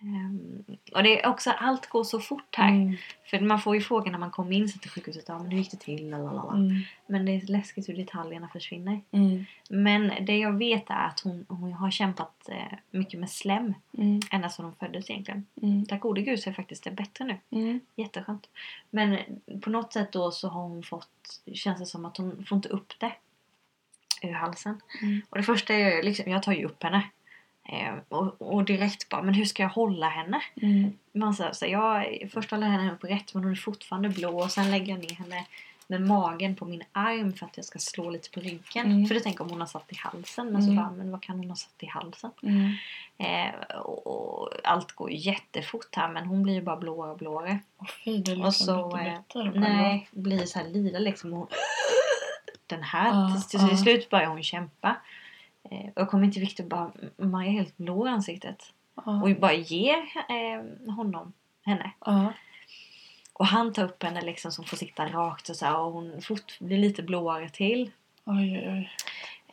[0.00, 2.68] Ehm, och det är också, allt går så fort här.
[2.68, 2.96] Mm.
[3.30, 5.70] För man får ju frågan när man kommer in till sjukhuset, ja men hur gick
[5.70, 6.10] det till?
[6.10, 6.52] Lalalala.
[6.52, 6.82] Mm.
[7.06, 9.00] Men det är läskigt hur detaljerna försvinner.
[9.10, 9.44] Mm.
[9.70, 14.20] Men det jag vet är att hon, hon har kämpat eh, mycket med slem Mm.
[14.30, 15.46] ända sedan hon föddes egentligen.
[15.62, 15.86] Mm.
[15.86, 17.38] Tack gode gud så är faktiskt det bättre nu.
[17.50, 17.80] Mm.
[17.96, 18.48] Jätteskönt.
[18.90, 19.18] Men
[19.60, 22.68] på något sätt då så har hon fått, känns det som att hon får inte
[22.68, 23.12] upp det
[24.22, 24.80] ur halsen.
[25.02, 25.20] Mm.
[25.30, 27.02] Och det första jag gör, liksom, jag tar ju upp henne.
[27.72, 30.40] Eh, och, och direkt bara, men hur ska jag hålla henne?
[30.62, 30.92] Mm.
[31.12, 34.38] Man säger så här, jag först håller henne upp rätt men hon är fortfarande blå
[34.42, 35.46] och sen lägger jag ner henne
[35.90, 38.86] med magen på min arm för att jag ska slå lite på ryggen.
[38.86, 39.06] Mm.
[39.06, 40.52] För det tänker om hon har satt i halsen.
[40.52, 40.76] Men så Mm.
[40.84, 42.30] bara, men vad kan hon ha satt i halsen?
[42.42, 42.72] Mm.
[43.18, 47.18] Eh, och, och allt går ju jättefort här men hon blir ju bara blåare och
[47.18, 47.58] blåare.
[48.04, 51.32] Liksom Och så, eh, Nej, blir så här lila liksom.
[51.32, 51.50] Och
[52.66, 53.08] den här.
[53.08, 54.96] Ja, till, till, till slut börjar hon kämpa.
[55.70, 58.72] Eh, och jag kommer inte Victor bara, Maja är helt blå i ansiktet.
[59.06, 59.22] Ja.
[59.22, 59.96] Och bara ger
[60.28, 61.32] eh, honom,
[61.64, 61.90] henne.
[62.04, 62.32] Ja.
[63.32, 66.22] Och han tar upp henne liksom som får sitta rakt och så här, och hon
[66.22, 67.90] fort blir lite blåare till.
[68.24, 68.90] Oj, oj, oj.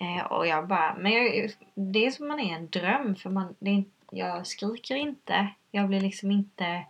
[0.07, 3.55] Eh, och jag bara, men jag, det är som man är en dröm för man,
[3.59, 5.47] det är, jag skriker inte.
[5.71, 6.85] Jag blir liksom inte,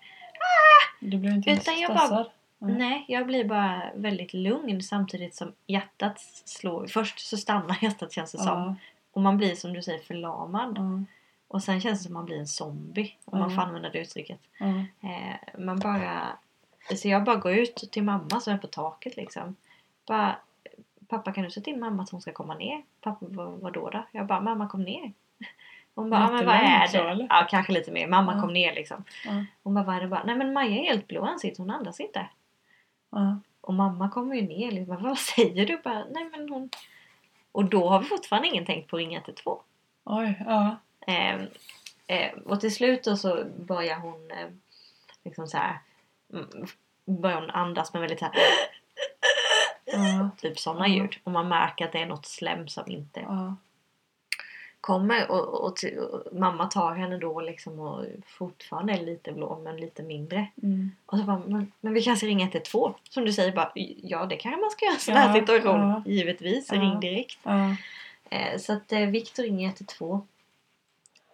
[0.99, 2.29] Du blev inte Utan jag bara- stressad?
[2.61, 2.77] Mm.
[2.77, 6.87] nej jag blir bara väldigt lugn samtidigt som hjärtat slår.
[6.87, 8.75] Först så stannar hjärtat känns det som.
[9.15, 10.73] Och man blir som du säger förlamad.
[10.77, 11.03] Ja.
[11.47, 13.15] Och sen känns det som man blir en zombie.
[13.25, 13.55] Om man Ja.
[13.55, 14.39] får använda det uttrycket.
[14.59, 14.67] Ja.
[15.09, 16.37] Eh, man bara...
[16.95, 19.55] Så jag bara går ut till mamma som är på taket liksom.
[20.07, 20.35] Bara,
[21.07, 22.83] pappa kan du säga till mamma att hon ska komma ner?
[23.01, 24.03] Pappa, vad, vad då?
[24.11, 25.11] Jag bara, mamma kom ner.
[25.95, 27.09] Hon bara, "Ja, men vad är det?
[27.09, 27.27] eller?
[27.29, 28.07] Ja, kanske lite mer.
[28.07, 28.41] Mamma Ja.
[28.41, 29.03] kom ner liksom.
[29.25, 29.45] Ja.
[29.63, 30.07] Hon bara, vad är det?
[30.07, 32.27] Bara, Nej men Maja är helt blå ansiktet, hon andas inte.
[33.11, 33.39] Ja.
[33.61, 35.81] Och mamma kommer ju ner liksom, vad säger du?
[35.83, 36.69] Bara, Nej men hon...
[37.55, 39.59] Och då har vi fortfarande ingen tänkt på att ringa 112.
[40.03, 40.75] Oj, ja.
[41.07, 41.35] Eh,
[42.07, 44.47] eh, och till slut då så börjar hon eh,
[45.23, 45.79] liksom så här
[46.33, 46.47] mm,
[47.05, 48.33] börjar hon andas med väldigt så här
[49.85, 50.29] Ja.
[50.37, 50.95] typ sådana Ja.
[50.95, 51.15] ljud.
[51.23, 53.55] Och man märker att det är något slem som inte Ja.
[54.85, 55.31] Kommer.
[55.31, 60.03] Och, och, och mamma tar henne då liksom och fortfarande är lite blå men lite
[60.03, 60.47] mindre.
[60.63, 60.91] Mm.
[61.05, 62.93] Och så bara, men, men vi kanske ringer 112.
[63.09, 63.71] Som du säger bara,
[64.03, 65.79] ja det kanske man ska göra i en sån här situation.
[65.79, 66.03] ja.
[66.05, 66.81] Givetvis, Ja.
[66.81, 67.39] ring direkt.
[67.43, 67.75] Ja.
[68.29, 70.21] Eh, så att eh, Viktor ringer 112.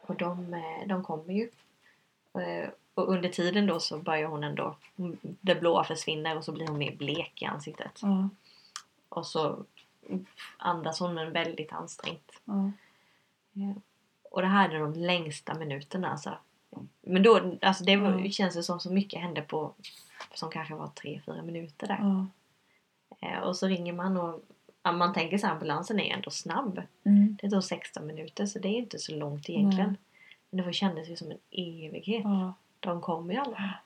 [0.01, 1.49] Och de, eh, de kommer ju.
[2.33, 4.75] Eh, och under tiden då så börjar hon ändå,
[5.21, 8.01] det blåa försvinner och så blir hon mer blek i ansiktet.
[9.09, 9.63] Och så
[10.57, 12.31] andas hon men väldigt ansträngt.
[12.45, 12.71] Ja.
[14.31, 16.37] Och det här är de längsta minuterna alltså.
[17.01, 18.31] Men då, alltså det var, Mm.
[18.31, 19.73] känns det som så mycket hände på
[20.33, 22.25] som kanske var 3-4 minuter där.
[23.21, 24.41] Eh, och så ringer man och
[24.93, 26.81] man tänker så ambulansen är ändå snabb.
[27.03, 27.37] Mm.
[27.41, 29.89] Det tog 16 minuter så det är inte så långt egentligen.
[29.89, 29.97] Nej.
[30.49, 32.23] Men det kändes ju som en evighet.
[32.23, 32.53] Ja.
[32.79, 33.79] De kommer ju alla.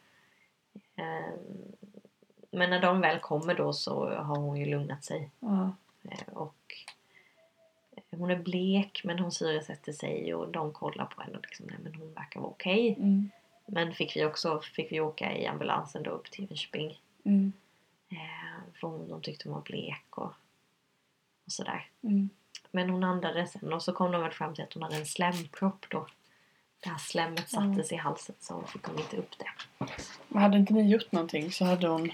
[0.96, 1.34] Eh,
[2.52, 5.30] Men när de väl kommer då så har hon ju lugnat sig.
[5.42, 6.56] Eh, Och
[8.20, 11.78] hon är blek men hon syresätter sig och de kollar på henne och liksom, nej
[11.84, 12.96] men hon verkar vara okej.
[13.00, 13.30] Mm.
[13.66, 17.00] Men fick vi också fick vi åka i ambulansen då upp till Jönköping.
[17.24, 17.54] Mm.
[18.10, 20.34] Eh, För hon, de tyckte hon var blek och,
[21.46, 21.90] och sådär.
[22.04, 22.30] Mm.
[22.72, 25.06] Men hon andades sen och så kom de väl fram till att hon hade en
[25.06, 26.08] slempropp då.
[26.84, 29.86] Det här slemmet sattes i halsen så fick hon inte upp det.
[30.28, 32.12] Men hade inte ni gjort någonting så hade hon...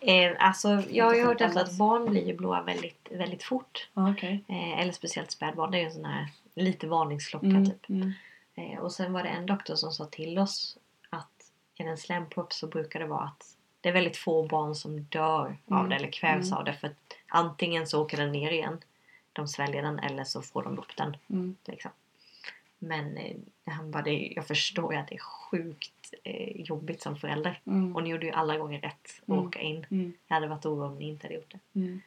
[0.00, 1.56] Eh, alltså, jag har ju hört Andas.
[1.70, 3.88] att barn blir ju blåa väldigt, väldigt fort.
[3.94, 4.44] Okej.
[4.48, 5.70] Eh, eller speciellt spädbarn.
[5.70, 7.66] Det är ju en sån här lite varningsklocka Mm.
[7.66, 7.88] typ.
[7.88, 8.12] Mm.
[8.54, 10.78] Eh, och sen var det en doktor som sa till oss
[11.10, 15.00] att i en slempropp så brukar det vara att det är väldigt få barn som
[15.02, 15.88] dör av Mm.
[15.88, 16.58] det eller kvävs Mm.
[16.58, 16.72] av det.
[16.72, 16.90] För
[17.28, 18.78] antingen så åker den ner igen,
[19.32, 21.16] de sväljer den eller så får de upp den.
[21.30, 21.56] Mm.
[21.66, 21.90] Liksom.
[22.82, 27.16] Men eh, han bara, det, jag förstår ju att det är sjukt eh, jobbigt som
[27.16, 27.60] förälder.
[27.66, 27.96] Mm.
[27.96, 29.40] Och ni gjorde ju alla gånger rätt att Mm.
[29.46, 29.86] åka in.
[29.90, 30.12] Mm.
[30.28, 31.80] Jag hade varit orolig om ni inte hade gjort det.
[31.80, 32.00] Mm.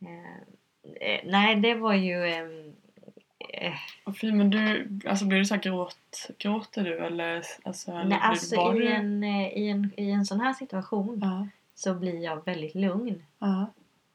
[0.00, 2.26] Eh, eh, nej, det var ju...
[2.26, 2.72] ehm,
[3.48, 3.74] eh,
[4.20, 7.42] fy, men du, alltså blir du så här gråt, gråter du eller?
[7.62, 10.52] Alltså, eller nej, blir- alltså var i en, eh, i, en, i en sån här
[10.52, 13.22] situation Ja, så blir jag väldigt lugn.
[13.38, 13.66] ja.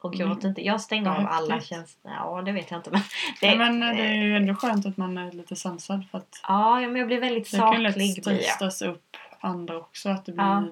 [0.06, 0.28] Och Mm.
[0.28, 0.66] gråter inte.
[0.66, 2.12] Jag stänger av alla känslor.
[2.14, 2.90] Ja, det vet jag inte.
[2.90, 3.00] Men
[3.40, 6.18] det, Nej, men det är eh, ju ändå skönt att man är lite sansad för
[6.18, 8.22] att ja, men jag blir väldigt det kan lätt saklig.
[8.24, 8.42] Blir jag.
[8.44, 10.08] stressas upp andra också.
[10.08, 10.44] Att det blir...
[10.44, 10.64] Ja.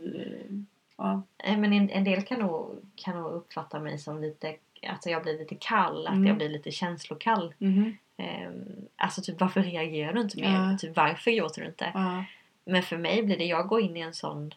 [0.97, 1.23] Ja.
[1.38, 4.55] Eh, Men en, en del kan nog, kan nog uppfatta mig som lite...
[4.88, 6.07] Alltså jag blir lite kall.
[6.07, 6.27] Att Mm.
[6.27, 7.55] jag blir lite känslokall.
[7.59, 7.97] Mhm.
[8.16, 8.64] Ehm,
[8.97, 10.70] alltså typ varför reagerar du inte mer?
[10.70, 10.79] Ja.
[10.79, 11.90] Typ varför gråter du inte?
[11.94, 12.25] Ja.
[12.64, 14.55] Men för mig blir det, jag går in i en sån...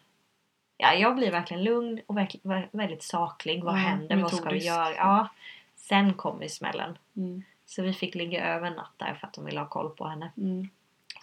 [0.77, 3.63] Ja, jag blir verkligen lugn och vä- väldigt saklig.
[3.63, 4.15] Vad Ja, händer?
[4.15, 4.95] Vad ska vi göra?
[4.95, 5.27] Ja.
[5.75, 6.97] Sen kom ju smällen.
[7.15, 7.43] Mm.
[7.65, 10.07] Så vi fick ligga över en natt där för att de ville ha koll på
[10.07, 10.31] henne.
[10.37, 10.69] Mm.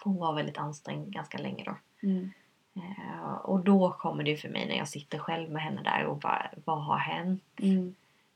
[0.03, 1.75] Hon var väldigt ansträngd ganska länge då.
[2.07, 2.31] Mm.
[2.75, 6.05] Eh, och då kommer det ju för mig när jag sitter själv med henne där
[6.05, 7.43] och bara, vad har hänt?
[7.59, 7.95] Mm.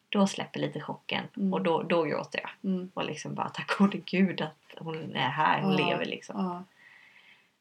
[0.10, 1.54] Då släpper lite chocken Mm.
[1.54, 2.72] och då, då gråter jag.
[2.72, 2.92] Mm.
[2.94, 5.86] Och liksom bara tack gode gud att hon är här, hon Ja.
[5.90, 6.46] lever liksom.
[6.46, 6.64] Ja.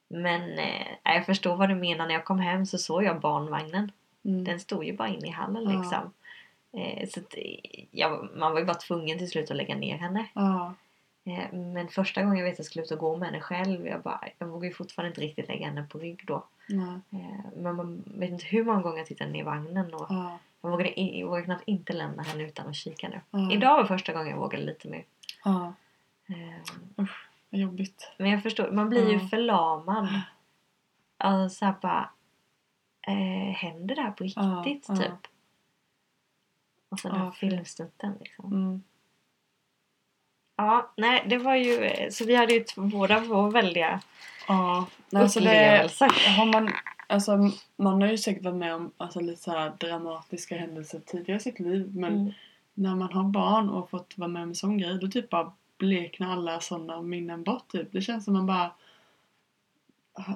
[0.08, 2.06] Men eh, jag förstår vad du menar.
[2.06, 3.92] När jag kom hem så såg jag barnvagnen.
[4.24, 4.44] Mm.
[4.44, 5.70] Den stod ju bara inne i hallen Ja.
[5.80, 6.12] liksom.
[6.72, 9.98] Eh, så att, eh, jag, man var ju bara tvungen till slut att lägga ner
[9.98, 10.26] henne.
[10.34, 10.74] Ja.
[11.24, 13.86] Eh, men första gången jag vet att jag skulle ut och gå med henne själv.
[13.86, 16.44] Jag, bara, jag vågar ju fortfarande inte riktigt lägga henne på rygg då.
[16.68, 17.00] Nej.
[17.22, 19.94] Eh, men man vet inte hur många gånger jag tittade ner i vagnen.
[19.94, 20.38] Och Ja.
[20.62, 23.20] jag, vågade, jag vågade knappt inte lämna henne utan att kika nu.
[23.30, 23.52] Ja.
[23.52, 25.04] Idag var första gången jag vågade lite mer.
[25.44, 25.72] Ja.
[27.50, 28.10] Vad jobbigt.
[28.18, 29.28] men jag förstår, man blir ju Ja.
[29.28, 30.08] förlamad.
[31.16, 32.10] Alltså såhär bara...
[33.06, 34.96] Eh, händer det här på riktigt ja.
[34.96, 35.26] typ?
[36.88, 38.52] Och sen den Ja, för- filmsnutten liksom.
[38.52, 38.82] Mm.
[40.56, 41.84] Ja, nej det var ju...
[41.84, 44.00] eh, Så vi hade ju båda två väldiga
[44.48, 44.86] Ja.
[45.10, 46.36] Nej, alltså det, upplevelser.
[46.36, 46.70] har man,
[47.06, 47.36] alltså,
[47.76, 51.58] man har ju säkert varit med om alltså, lite så dramatiska händelser tidigare i sitt
[51.60, 51.96] liv.
[51.96, 52.32] Men Mm.
[52.74, 55.52] när man har barn och fått vara med om en sån grej då typ bara
[55.78, 57.92] bleknar alla sådana minnen bort typ.
[57.92, 58.70] Det känns som man bara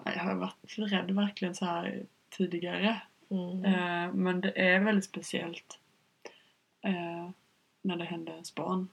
[0.04, 3.02] jag har varit rädd verkligen så här tidigare.
[3.30, 3.64] Mm.
[3.64, 5.78] Eh, men det är väldigt speciellt
[6.80, 7.30] eh,
[7.82, 8.88] när det händer ens barn.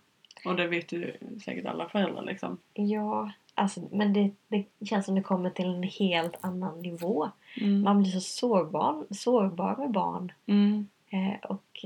[0.45, 2.57] Och det vet ju säkert alla föräldrar liksom.
[2.73, 7.29] Ja, alltså, men det, det känns som det kommer till en helt annan nivå.
[7.61, 7.81] Mm.
[7.81, 10.31] Man blir så sårbar, sårbar med barn.
[10.45, 10.87] Mm.
[11.09, 11.85] Eh, och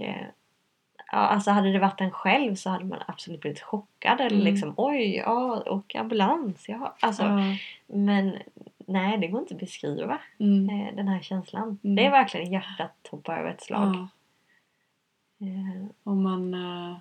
[1.13, 4.21] ja, alltså hade det varit en själv så hade man absolut blivit chockad.
[4.21, 4.45] Eller Mm.
[4.53, 6.65] liksom oj, ja, och ambulans.
[6.69, 6.95] Ja.
[6.99, 7.39] Alltså, Ja.
[7.87, 8.37] Men
[8.77, 10.69] nej, det går inte att beskriva Mm.
[10.87, 11.79] eh, den här känslan.
[11.83, 11.95] Mm.
[11.95, 13.95] Det är verkligen hjärtat hoppar över ett slag.
[13.95, 14.07] Ja.
[15.47, 16.97] Eh, Och man, eh,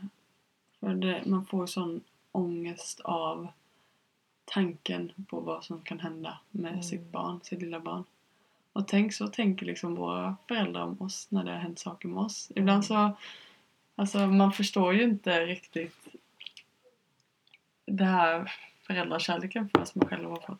[0.81, 2.01] för det, man får sån
[2.33, 3.49] ångest av
[4.45, 6.83] tanken på vad som kan hända med Mm.
[6.83, 8.05] sitt barn, sitt lilla barn.
[8.73, 12.19] Och tänk så tänker liksom våra föräldrar om oss när det har hänt saker med
[12.19, 12.51] oss.
[12.51, 12.63] Mm.
[12.63, 13.11] Ibland så,
[13.97, 15.97] alltså man förstår ju inte riktigt
[17.87, 18.53] det här
[18.87, 20.59] föräldrakärleken förrän man själv har fått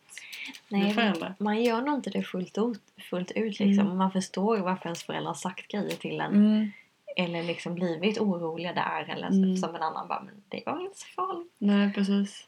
[0.67, 1.33] nej, förälder.
[1.39, 3.85] man gör nog inte det fullt ut, fullt ut liksom.
[3.85, 3.97] Mm.
[3.97, 6.33] Man förstår ju varför ens föräldrar sagt grejer till en.
[6.33, 6.71] Mm.
[7.15, 9.09] Eller liksom blivit oroliga där.
[9.09, 9.57] Eller Mm.
[9.57, 11.53] som en annan bara, men det var inte så farligt.
[11.57, 12.47] Nej, precis.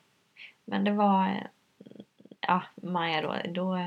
[0.65, 1.47] Men det var,
[2.39, 3.35] ja, Maja då.
[3.51, 3.77] då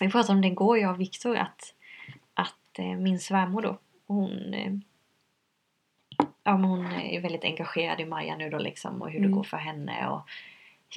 [0.00, 1.74] vi pratade om det igår, jag och Viktor, att,
[2.34, 4.72] att eh, min svärmor då, hon, eh,
[6.46, 9.36] ja, men hon är väldigt engagerad i Maja nu då liksom och hur det Mm.
[9.36, 10.08] går för henne.
[10.08, 10.28] Och,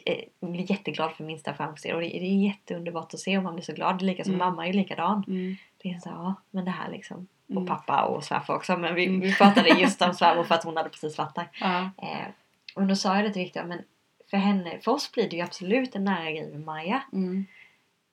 [0.06, 3.54] eh, blir jätteglad för minsta framsteg och det, det är jätteunderbart att se om man
[3.56, 4.02] blir så glad.
[4.02, 4.48] Lika som Mm.
[4.48, 5.24] mamma är ju likadan.
[5.28, 5.56] Mm.
[5.84, 7.28] Det är så, ja, men det här liksom.
[7.48, 7.66] Och Mm.
[7.66, 8.78] pappa och svärfar också.
[8.78, 9.20] Men vi, Mm.
[9.20, 11.48] vi pratade just om svärmor för att hon hade precis varit där.
[11.60, 11.80] Ja.
[11.82, 12.28] Eh,
[12.76, 13.82] och då sa jag det till Victor, men
[14.30, 17.02] för henne, för oss blir det ju absolut en nära grej med Maja.
[17.14, 17.46] Mm.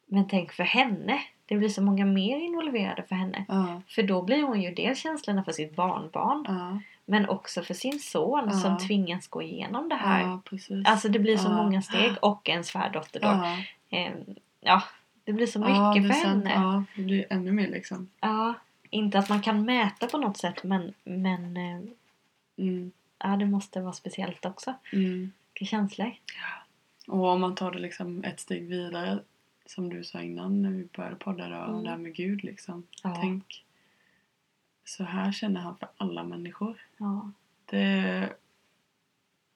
[0.07, 1.21] Men tänk för henne.
[1.47, 3.45] Det blir så många mer involverade för henne.
[3.49, 3.83] Ja.
[3.89, 6.45] För då blir hon ju dels känslorna för sitt barnbarn.
[6.49, 6.81] Ja.
[7.09, 8.53] Men också för sin son Ja.
[8.53, 10.21] som tvingas gå igenom det här.
[10.21, 10.41] ja.
[10.85, 12.13] Alltså det blir så många steg.
[12.23, 13.27] Och en svärdotter då.
[13.27, 13.57] ja.
[13.99, 14.13] Eh,
[14.61, 14.83] ja,
[15.25, 16.53] det blir så mycket för henne.
[16.55, 18.11] Ja, det blir ännu mer liksom.
[18.21, 18.55] Ja,
[18.91, 21.81] inte att man kan mäta på något sätt men, men eh,
[22.59, 22.91] Mm.
[23.19, 24.75] ja, det måste vara speciellt också.
[24.93, 25.33] Mm.
[25.55, 26.13] Vilka känslor.
[27.07, 29.19] Och om man tar det liksom ett steg vidare
[29.67, 31.85] som du sa innan när vi började podda då, Mm.
[31.85, 32.87] det här med Gud liksom.
[33.03, 33.17] Ja.
[33.21, 33.65] Tänk,
[34.89, 36.81] så här känner han för alla människor.
[36.97, 37.31] Ja.
[37.65, 38.33] Det,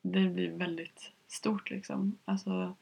[0.02, 2.18] det blir väldigt stort liksom.
[2.24, 2.76] Alltså,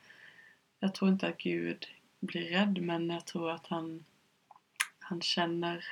[0.81, 1.87] jag tror inte att Gud
[2.21, 4.05] blir rädd men jag tror att han,
[4.99, 5.85] han känner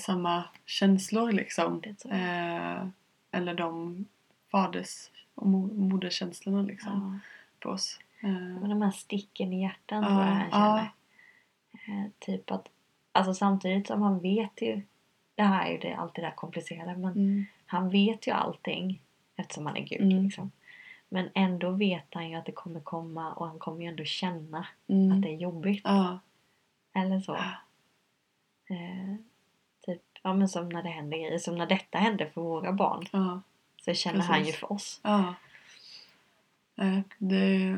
[0.00, 1.82] samma känslor liksom.
[2.04, 2.86] Eh,
[3.30, 4.04] eller de
[4.50, 7.30] faders och mo- moderskänslorna liksom Ja.
[7.60, 7.98] på oss.
[8.20, 10.76] Eh, Men de här sticken i hjärtan Ja, tror jag han ja.
[10.76, 10.90] känner.
[12.04, 12.68] Eh, typ att,
[13.12, 14.82] alltså samtidigt som han vet ju,
[15.40, 19.02] det här är det, allt det där komplicerade, men mm, han vet ju allting
[19.36, 20.00] eftersom han är Gud.
[20.12, 20.24] Mm.
[20.24, 20.50] Liksom.
[21.08, 24.66] Men ändå vet han ju att det kommer komma och han kommer ju ändå känna
[24.88, 25.80] mm, att det är jobbigt.
[25.84, 26.18] ja,
[26.92, 27.34] Eller så.
[27.34, 29.14] Eh,
[29.86, 33.06] typ, ja men som när det händer grejer, som när detta hände för våra barn.
[33.12, 33.40] ja,
[33.82, 34.60] Så känner han ju Precis.
[34.60, 35.00] för oss.
[35.02, 35.34] ja.
[36.74, 37.76] Nej, det,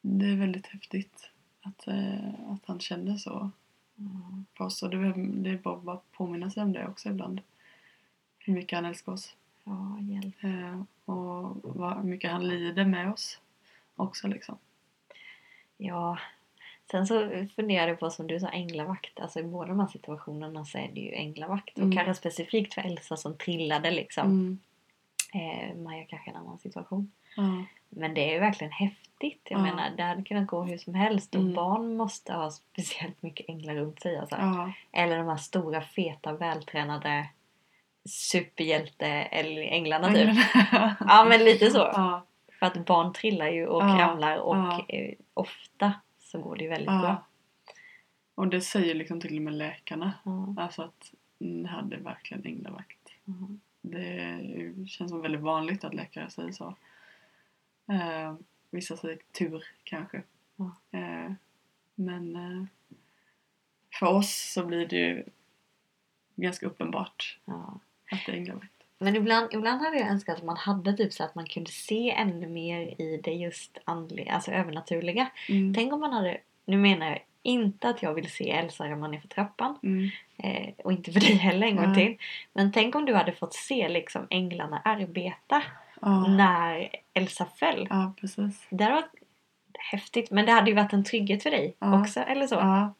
[0.00, 1.30] det är väldigt häftigt
[1.62, 3.50] att, eh, att han känner så
[3.98, 4.44] Mm.
[4.54, 4.82] för oss.
[4.82, 7.40] Och det, är- det är bara att påminna sig om det också ibland.
[8.38, 9.34] Hur mycket han älskar oss.
[9.64, 10.44] Ja, hjälp.
[10.44, 13.40] Eh, och hur mycket han lider med oss
[13.96, 14.58] också liksom.
[15.76, 16.18] Ja.
[16.90, 19.20] Sen så funderar jag på som du sa änglavakt.
[19.20, 21.78] Alltså i båda de här situationerna så är det ju änglavakt.
[21.78, 21.88] Mm.
[21.88, 24.26] Och kanske specifikt för Elsa som trillade liksom.
[24.30, 24.58] Mm,
[25.34, 27.12] Eh, Maja kanske en annan situation.
[27.38, 29.46] Ja, Men det är ju verkligen häftigt.
[29.50, 29.62] Jag Ja.
[29.62, 31.54] menar, det hade kunnat gå hur som helst och Mm.
[31.54, 34.18] barn måste ha speciellt mycket änglar runt sig.
[34.18, 34.36] Alltså.
[34.36, 34.72] Ja.
[34.92, 37.28] Eller de här stora, feta, vältränade
[38.08, 40.36] superhjälte eller änglarna typ.
[41.00, 41.92] Ja men lite så.
[42.58, 46.86] För att barn trillar ju och ramlar och eh, ofta så går det ju väldigt
[46.88, 47.24] bra.
[48.34, 50.12] Och det säger liksom till och med läkarna.
[50.58, 52.98] Alltså att ni hade verkligen änglavakt.
[53.24, 53.60] Mhm.
[53.82, 54.38] Det
[54.88, 56.74] känns som väldigt vanligt att läkare säger så.
[57.88, 58.34] Eh,
[58.70, 60.22] vissa säger tur kanske.
[60.56, 60.76] Ja.
[60.98, 61.32] Eh,
[61.94, 62.64] men eh,
[63.98, 65.24] för oss så blir det ju
[66.36, 67.80] ganska uppenbart Ja.
[68.10, 68.72] att det är änglavakt.
[68.98, 72.10] Men ibland, ibland hade jag önskat att man hade typ så att man kunde se
[72.10, 75.30] ännu mer i det just andliga, alltså övernaturliga.
[75.48, 75.74] Mm.
[75.74, 79.20] Tänk om man hade, nu menar jag inte att jag vill se Elsa ramla ner
[79.20, 79.78] för trappan.
[79.82, 80.10] Mm.
[80.36, 82.06] Eh, och inte för dig heller en gång Nej.
[82.06, 82.26] till.
[82.52, 85.62] Men tänk om du hade fått se liksom änglarna arbeta
[86.00, 86.26] Ja.
[86.26, 87.86] när Elsa föll.
[87.90, 88.66] ja, precis.
[88.70, 89.14] Det hade varit
[89.92, 90.30] häftigt.
[90.30, 92.00] Men det hade ju varit en trygghet för dig Ja.
[92.00, 92.20] också.
[92.20, 92.54] Eller så.
[92.54, 92.94] Ja,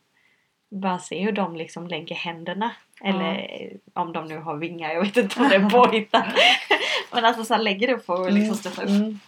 [0.71, 2.71] Bara se hur de liksom lägger händerna.
[3.01, 4.91] Eller eh, om de nu har vingar.
[4.93, 6.27] Jag vet inte om det är påhittat.
[7.13, 8.89] Men alltså så lägger upp och liksom stöttar upp.
[8.89, 9.21] Mm.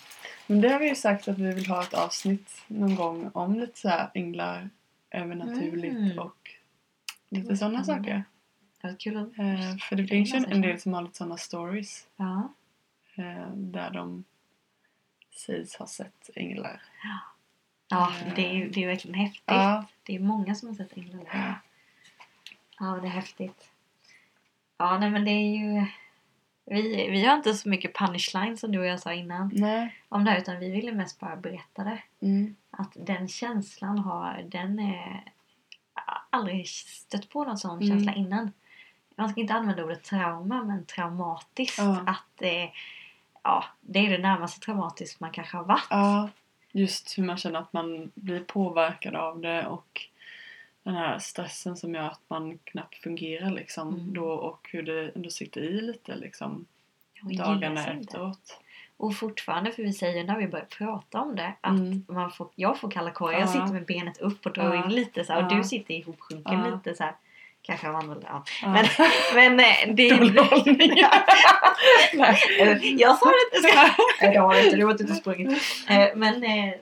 [0.46, 3.60] Men det har vi ju sagt att vi vill ha ett avsnitt någon gång om
[3.60, 4.70] lite så här änglar,
[5.10, 6.18] övernaturligt Mm.
[6.18, 6.36] och
[7.28, 8.24] lite var sådana saker.
[8.82, 9.38] Det kul att...
[9.38, 12.48] Eh, för det finns ju en del som har lite sådana stories Ja.
[13.20, 14.24] Eh, där de
[15.30, 16.82] sägs ha sett änglar.
[17.88, 19.42] Ja, det är ju det är verkligen häftigt.
[19.46, 21.24] Ja, Det är många som har sett änglar.
[21.32, 21.54] där.
[22.78, 23.70] Ja, det är häftigt.
[24.78, 25.86] Ja, nej men det är ju...
[26.64, 29.94] Vi, vi har inte så mycket punchline som du och jag sa innan nej.
[30.08, 32.02] om det här utan vi ville mest bara berätta det.
[32.20, 32.56] Mm.
[32.70, 35.32] Att den känslan har, den är
[36.30, 37.88] aldrig stött på någon sån Mm.
[37.88, 38.52] känsla innan.
[39.16, 41.78] Man ska inte använda ordet trauma men traumatiskt.
[41.78, 42.00] Ja.
[42.06, 42.70] Att det,
[43.42, 45.86] ja, det är det närmaste traumatiskt man kanske har varit.
[45.90, 46.28] Ja,
[46.72, 50.06] just hur man känner att man blir påverkad av det och
[50.82, 54.14] den här stressen som gör att man knappt fungerar liksom Mm.
[54.14, 56.66] då och hur det ändå sitter i lite liksom
[57.22, 58.60] dagarna efteråt.
[58.96, 62.04] Och fortfarande, för vi säger när vi börjar prata om det, att Mm.
[62.08, 63.32] man får, jag får kalla kårar.
[63.32, 63.46] Jag Ja.
[63.46, 64.84] sitter med benet upp och drar Ja.
[64.84, 65.56] in lite så här, och Ja.
[65.56, 66.74] du sitter ihopsjunken Ja.
[66.74, 67.14] lite så här.
[67.62, 68.44] Kanske av andra, ja.
[68.62, 68.86] Men,
[69.34, 70.10] men eh, det.
[72.14, 72.36] Nej.
[72.60, 73.68] Eh, Jag sa det inte.
[73.68, 73.80] Ska...
[74.22, 74.76] Nej, det har jag inte.
[74.76, 75.62] Du har inte sprungit.
[75.88, 76.44] Eh, Men...
[76.44, 76.74] eh,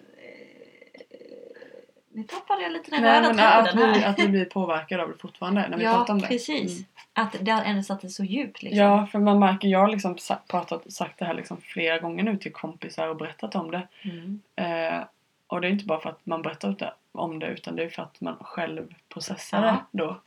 [2.13, 4.11] Nu tappade jag lite den Nej röda men att tråden vi, här.
[4.11, 6.27] att vi blir påverkade av det fortfarande när vi Ja, pratar om det.
[6.27, 6.73] precis.
[6.73, 6.85] Mm.
[7.13, 8.79] Att det har ändå satt det så djupt liksom.
[8.85, 10.17] Ja, för man märker, jag har liksom
[10.49, 13.89] pratat, sagt det här liksom flera gånger nu till kompisar och berättat om det.
[14.03, 14.41] Mm.
[14.57, 15.03] Eh,
[15.47, 18.03] och det är inte bara för att man berättar om det utan det är för
[18.03, 19.71] att man själv processar Ja.
[19.93, 20.21] det då.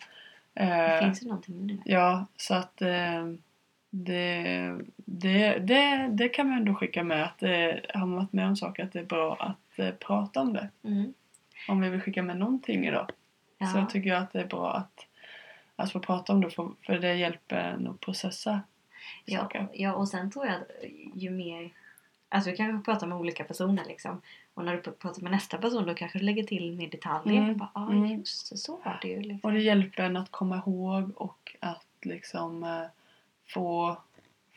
[0.53, 1.91] Det Eh, finns ju någonting med det.
[1.91, 3.25] ja, så att eh,
[3.89, 8.47] det, det, det, det kan man ändå skicka med att det, har man varit med
[8.47, 10.69] om saker att det är bra att eh, prata om det.
[10.83, 11.13] Mm.
[11.67, 13.09] Om vi vill skicka med någonting idag
[13.57, 13.67] Ja.
[13.67, 15.07] så tycker jag att det är bra att,
[15.75, 18.61] att få prata om det för, för det hjälper en att processa
[19.25, 19.67] Ja, saker.
[19.73, 20.67] ja, och sen tror jag att
[21.15, 21.69] ju mer...
[22.29, 24.21] Alltså du kanske pratar med olika personer liksom.
[24.53, 27.41] Och när du pr- pratar med nästa person då kanske du lägger till mer detaljer.
[27.43, 28.05] Mm, Bara, ah, mm.
[28.19, 29.21] just så var det ju.
[29.21, 29.39] Liksom.
[29.43, 32.83] Och det hjälper en att komma ihåg och att liksom eh,
[33.53, 33.97] få,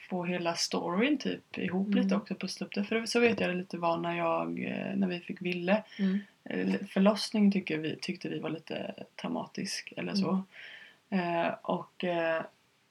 [0.09, 2.03] få hela storyn typ ihop Mm.
[2.03, 2.85] lite också, pussla upp det.
[2.85, 5.83] För så vet jag det lite var när jag, eh, när vi fick Ville.
[5.99, 6.19] Mm.
[6.45, 10.43] Eh, Förlossning tycker vi, tyckte vi var lite traumatisk eller så.
[11.11, 12.43] Eh, och eh,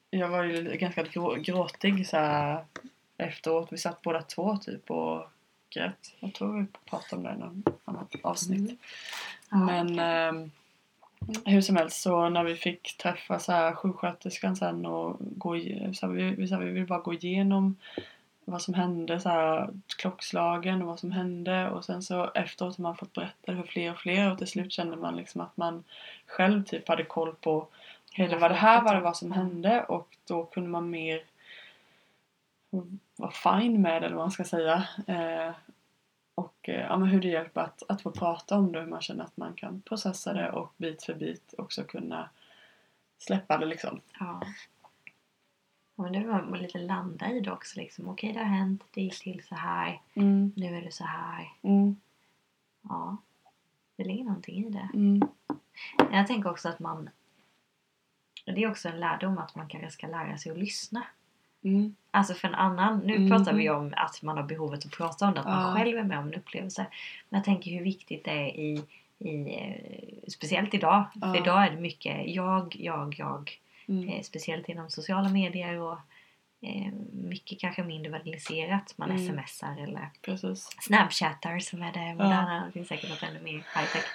[0.10, 2.66] jag var ju ganska grå, gråtig så här,
[3.18, 3.74] efteråt.
[3.74, 5.22] Vi satt båda två typ och
[5.74, 6.14] grät.
[6.20, 8.60] Jag tror vi pratade om det i något annat avsnitt.
[8.60, 8.78] Mm.
[9.52, 9.58] Ja.
[9.58, 10.52] Men ehm,
[11.46, 15.60] hur som helst så när vi fick träffa så här sjuksköterskan sen och gå
[15.94, 17.76] så här, vi, vi, så här, vi vill bara gå igenom
[18.46, 22.84] vad som hände, så här, klockslagen och vad som hände och sen så efteråt har
[22.84, 25.58] man fått berätta det för fler och fler och till slut kände man liksom att
[25.58, 25.84] man
[26.26, 27.68] själv typ hade koll på
[28.16, 31.24] Hej, det var det här var det vad som hände och då kunde man mer
[33.16, 34.88] vara fine med eller vad man ska säga.
[35.08, 35.54] Eh,
[36.36, 39.02] och eh, ja, men hur det hjälper att, att få prata om det, hur man
[39.02, 42.30] känner att man kan processa det och bit för bit också kunna
[43.18, 44.00] släppa det liksom.
[44.20, 44.42] Ja.
[45.96, 48.10] Men det var man lite landa i det också liksom.
[48.10, 48.84] Okej, det har hänt.
[48.94, 50.02] Det gick till så här.
[50.14, 51.54] Mm, Nu är det så här.
[51.62, 51.96] mm,
[52.82, 53.18] Ja.
[53.96, 54.90] Det ligger någonting i det.
[54.94, 55.22] mm,
[56.12, 57.10] Jag tänker också att man...
[58.46, 61.04] Det är också en lärdom att man kanske ska lära sig att lyssna.
[61.64, 63.30] Mm, Alltså för en annan, nu Mhm.
[63.30, 65.74] pratar vi om att man har behovet att prata om det, att man Ja.
[65.74, 66.86] själv är med om en upplevelse.
[67.30, 68.84] Men jag tänker hur viktigt det är i,
[69.20, 71.04] i eh, speciellt idag.
[71.14, 71.38] För Ja.
[71.42, 73.60] idag är det mycket jag, jag, jag.
[73.88, 75.98] mm, Eh, speciellt inom sociala medier och
[76.62, 78.94] eh, mycket kanske mindre vandaliserat.
[78.98, 79.44] Man Mm.
[79.46, 80.70] smsar eller Precis.
[80.82, 82.66] snapchattar som är det moderna.
[82.66, 84.06] Det finns säkert något ännu mer high-tech.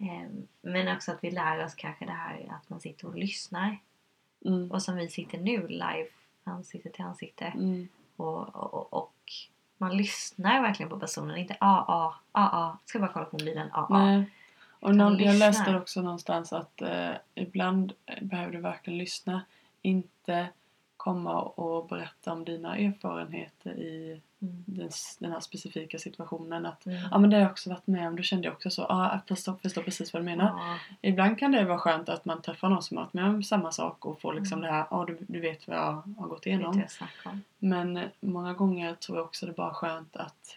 [0.00, 0.28] Eh,
[0.62, 3.78] men också att vi lär oss kanske det här att man sitter och lyssnar.
[4.44, 4.70] Mm.
[4.70, 6.06] Och som vi sitter nu live,
[6.44, 7.44] ansikte till ansikte.
[7.44, 7.88] Mm.
[8.16, 9.14] Och, och, och
[9.78, 11.36] man lyssnar verkligen på personen.
[11.36, 12.76] Inte ah, ah.
[12.84, 13.86] Ska bara kolla på mobilen, ah.
[13.90, 14.24] Nej.
[14.82, 19.42] Och någon, jag läste också någonstans att eh, ibland eh, behöver du verkligen lyssna.
[19.82, 20.48] Inte
[21.02, 24.64] komma och berätta om dina erfarenheter i Mm.
[24.66, 26.66] den, den här specifika situationen.
[26.66, 26.98] Att Mm.
[27.10, 28.16] ja men det har jag också varit med om.
[28.16, 28.86] Då kände jag också så.
[28.88, 30.44] Ja, jag förstår, förstår precis vad du menar.
[30.44, 30.78] Ja.
[31.00, 33.72] Ibland kan det vara skönt att man träffar någon som har varit med om samma
[33.72, 34.70] sak och får liksom Mm.
[34.70, 34.86] det här.
[34.90, 36.74] Ja, du, du vet vad jag har gått igenom.
[37.58, 40.56] Men eh, många gånger tror jag också det är bara skönt att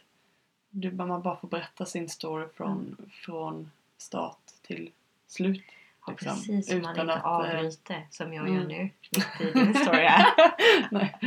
[0.69, 4.91] du, man bara får berätta sin story från, från start till
[5.27, 5.63] slut.
[6.07, 6.35] Ja, liksom.
[6.35, 6.67] precis.
[6.67, 8.59] Så man Utan inte att, eh, avbryter som jag mm.
[8.59, 8.89] gör nu.
[9.15, 10.25] Mitt i din story här.
[10.91, 11.19] Nej.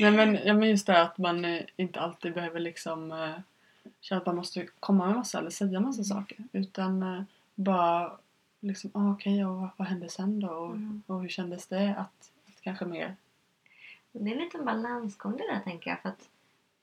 [0.00, 3.30] Nej men, ja, men just det att man eh, inte alltid behöver liksom eh,
[4.00, 6.36] känna att man måste komma med massa eller säga massa saker.
[6.52, 8.12] Utan bara
[8.60, 10.48] liksom, ah, okej och vad, vad hände sen då?
[10.48, 11.02] Och, Mm.
[11.06, 13.16] och hur kändes det att, att kanske mer
[14.12, 16.02] Det är en liten balansgång det där tänker jag.
[16.02, 16.28] För att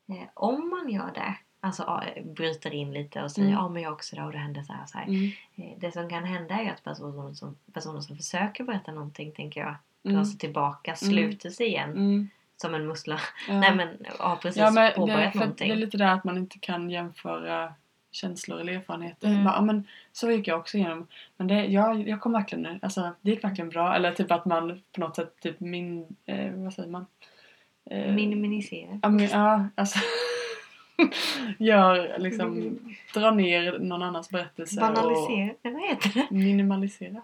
[0.08, 1.38] eh, om man gör det,
[1.68, 3.74] alltså bryter in lite och säger ja Mm.
[3.74, 5.06] men jag också då och det hände så här så här.
[5.08, 5.32] mm.
[5.56, 9.60] Eh, det som kan hända är att personer som, personer som försöker berätta någonting tänker
[9.62, 10.26] jag drar Mm.
[10.26, 10.98] sig tillbaka, Mm.
[11.14, 12.30] sluter sig igen Mm.
[12.58, 13.20] som en mussla.
[13.48, 13.60] Ja.
[13.60, 15.68] Nej men har precis Ja, men det, påbörjat för någonting.
[15.68, 17.74] det är lite där att man inte kan jämföra
[18.12, 19.28] känslor eller erfarenheter.
[19.28, 19.44] Mm.
[19.44, 21.08] Bara, ja, men, så gick jag också igenom.
[21.38, 22.80] Men det, jag, jag kom verkligen nu.
[22.82, 23.96] Alltså, det gick verkligen bra.
[23.96, 26.16] Eller typ att man på något sätt typ min...
[26.26, 27.06] Eh, vad säger man?
[27.90, 29.00] Eh, Minimisera.
[29.04, 30.00] Ja, men, ja alltså...
[31.60, 32.80] gör liksom...
[33.14, 35.36] Dra ner någon annans berättelse Banalisera.
[35.38, 36.26] Nej, Vad heter det?
[36.30, 37.22] och minimalisera.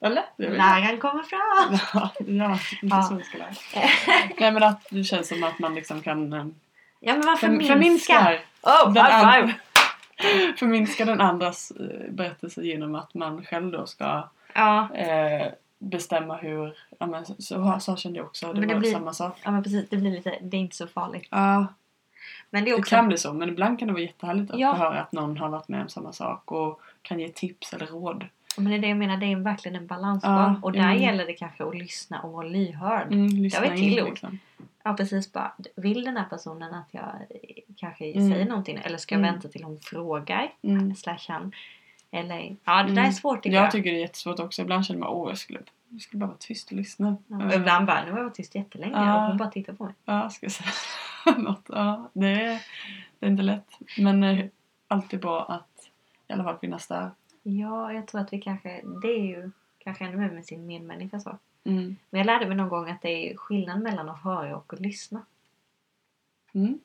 [0.00, 0.22] Eller?
[0.36, 1.78] Läraren kommer fram!
[1.94, 3.02] Ja, ja, inte Ja.
[3.02, 3.48] så vi ska lära.
[4.38, 6.46] Nej men att det känns som att man liksom kan eh,
[7.00, 7.72] Ja men varför minska?
[7.74, 9.52] förminskar Oh, den an-
[10.56, 15.46] förminska den andras eh, berättelse genom att man själv då ska Ja, eh,
[15.78, 18.92] bestämma hur, ja men så, så, så kände jag också, det Men det var blir-
[18.92, 19.38] samma sak.
[19.44, 19.88] ja men precis.
[19.88, 21.28] Det blir lite, det är inte så farligt.
[21.30, 21.66] Ja,
[22.50, 22.90] Men det är det också...
[22.96, 24.72] kan bli så men ibland kan det vara jättehärligt att Ja.
[24.74, 27.86] få höra att någon har varit med om samma sak och kan ge tips eller
[27.86, 28.24] råd.
[28.56, 30.32] Men det är det jag menar, det är verkligen en balansgång.
[30.32, 31.02] Ja, och där mm.
[31.02, 33.12] gäller det kanske att lyssna och vara lyhörd.
[33.12, 34.08] Mm, lyssna var ett till ord.
[34.08, 34.38] liksom.
[34.82, 38.32] Ja precis bara, vill den här personen att jag eh, kanske Mm.
[38.32, 39.32] säger någonting eller ska jag Mm.
[39.32, 40.52] vänta till hon frågar?
[40.62, 40.94] Mm.
[40.94, 41.52] Slash han.
[42.10, 43.12] Eller, ja det där är Mm.
[43.12, 43.70] svårt tycker Jag jag.
[43.70, 44.62] tycker det är jättesvårt också.
[44.62, 45.60] Ibland känner man åh jag skulle,
[45.90, 47.16] jag skulle bara vara tyst och lyssna.
[47.26, 49.16] Ja, ibland bara, nu har jag varit tyst jättelänge Ja.
[49.22, 49.94] och hon bara tittar på mig.
[50.04, 50.70] Ja, ska jag säga
[51.38, 51.64] något?
[51.68, 52.62] Ja, det är,
[53.18, 53.78] det är inte lätt.
[53.98, 54.46] Men eh,
[54.88, 55.90] alltid bra att
[56.28, 57.10] i alla fall finnas där.
[57.42, 61.20] Ja, jag tror att vi kanske, det är ju kanske ännu mer med sin medmänniska
[61.20, 61.38] så.
[61.64, 61.96] Mm.
[62.10, 64.80] Men jag lärde mig någon gång att det är skillnad mellan att höra och att
[64.80, 65.22] lyssna.
[66.54, 66.78] Mm.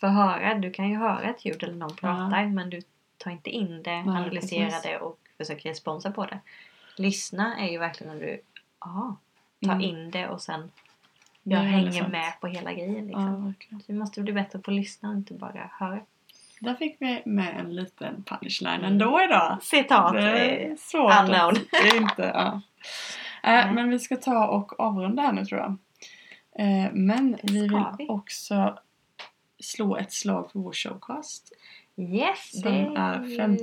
[0.00, 1.96] För höra, du kan ju höra ett ljud eller någon Ja.
[1.96, 2.80] pratar men du
[3.16, 4.82] tar inte in det, Nej, analyserar precis.
[4.82, 6.38] det och försöker responsa på det.
[6.98, 8.40] Lyssna är ju verkligen när du
[8.78, 9.16] aha,
[9.64, 9.80] tar Mm.
[9.84, 10.70] in det och sen
[11.42, 13.08] jag hänger med på hela grejen.
[13.10, 13.80] Ja, Liksom.
[13.80, 16.00] Så vi måste bli bättre på att lyssna och inte bara höra.
[16.60, 18.92] Där fick vi med en liten punchline Mm.
[18.92, 19.58] ändå idag.
[19.62, 20.12] Citat!
[20.12, 21.12] Det eh, är svårt.
[21.12, 21.54] att- unknown.
[21.84, 22.60] Är inte, ja.
[23.42, 25.76] Äh, men vi ska ta och avrunda här nu tror jag.
[26.58, 28.06] Eh, men vi vill vi.
[28.08, 28.78] också
[29.60, 31.52] slå ett slag för vår showcast.
[31.96, 32.60] Yes!
[32.62, 33.56] Som det är 5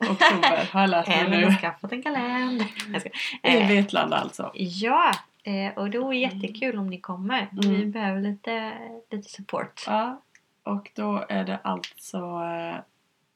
[0.00, 1.44] oktober har jag lärt mig nu.
[1.44, 2.66] har skaffat en kalender.
[3.42, 4.50] I Eh, Vetlanda alltså.
[4.54, 5.12] ja!
[5.42, 7.48] Eh, och då är det jättekul om ni kommer.
[7.52, 7.90] Vi Mm.
[7.90, 8.72] behöver lite,
[9.10, 9.84] lite support.
[9.86, 10.20] Ja,
[10.62, 12.76] och då är det alltså eh,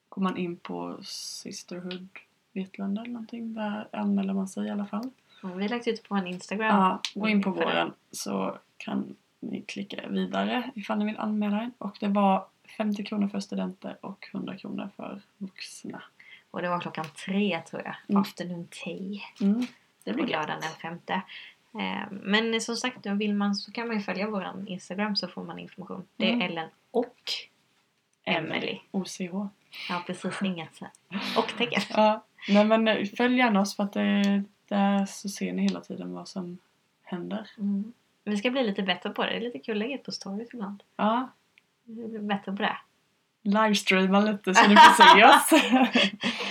[0.08, 2.08] går man in på Sisterhood
[2.52, 3.54] Vetlanda eller någonting.
[3.54, 5.10] Där anmäler man sig i alla fall.
[5.42, 6.76] Och vi har lagt ut på vår Instagram.
[6.76, 11.70] Ja, gå in på våren så kan ni klicka vidare ifall ni vill anmäla er.
[11.78, 12.44] Och det var
[12.76, 16.02] 50 kronor för studenter och 100 kronor för vuxna.
[16.52, 17.94] Och det var klockan tre tror jag.
[18.08, 18.22] Mm.
[18.22, 19.20] Afternoon tea.
[19.40, 19.66] Mm,
[20.04, 21.12] det blir lördagen den femte.
[21.74, 25.44] Eh, men som sagt, vill man, så kan man ju följa vår Instagram så får
[25.44, 26.06] man information.
[26.16, 26.50] Det är Mm.
[26.50, 27.16] Ellen och
[28.24, 28.78] Emily.
[28.90, 29.20] OCH.
[29.88, 30.80] Ja precis, inget
[31.36, 31.82] och tecken.
[31.90, 35.80] Ja, nej men eh, följ gärna oss för att det, där så ser ni hela
[35.80, 36.58] tiden vad som
[37.02, 37.50] händer.
[37.58, 37.92] Mm.
[38.24, 39.30] Vi ska bli lite bättre på det.
[39.30, 40.82] Det är lite kul att lägga ut på stories ibland.
[40.96, 41.28] Ja,
[41.84, 42.76] Vi blir bättre på det.
[43.42, 45.62] Livestreama lite så ni får se oss.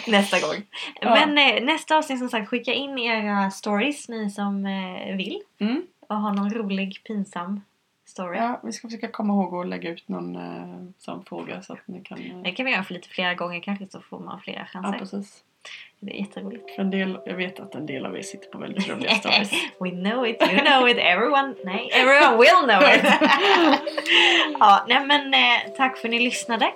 [0.08, 0.64] Nästa gång.
[1.02, 1.10] Ja.
[1.14, 5.42] Men eh, nästa avsnitt som sagt, skicka in era stories ni som eh, vill.
[5.60, 5.82] Mm.
[6.10, 7.62] Och ha någon rolig pinsam
[8.06, 8.38] story.
[8.38, 11.88] Ja, vi ska försöka komma ihåg att lägga ut någon eh, sån fråga så att
[11.88, 12.20] ni kan...
[12.20, 14.66] Eh, Det kan vi göra för lite flera gånger kanske så får man flera ja,
[14.66, 15.00] chanser.
[15.00, 15.44] precis.
[16.04, 16.66] Det är jätteroligt.
[16.78, 19.52] En del, jag vet att en del av er sitter på väldigt roliga stories.
[19.80, 23.04] We know it, you know it, everyone, nej, everyone will know it.
[24.60, 26.72] ja, nej men eh, tack för att ni lyssnade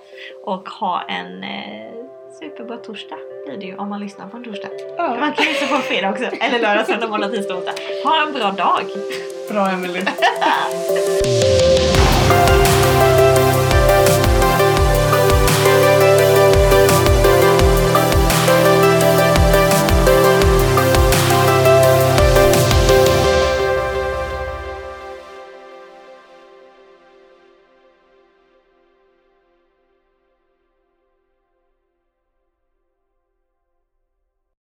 [0.45, 1.91] och ha en eh,
[2.39, 4.69] superbra torsdag blir det ju om man lyssnar på en torsdag.
[4.97, 7.73] Ja, Man kan lyssna på en fredag också, eller lördag, söndag, måndag, tisdag, onsdag.
[8.03, 8.83] Ha en bra dag!
[9.49, 10.05] bra Emelie.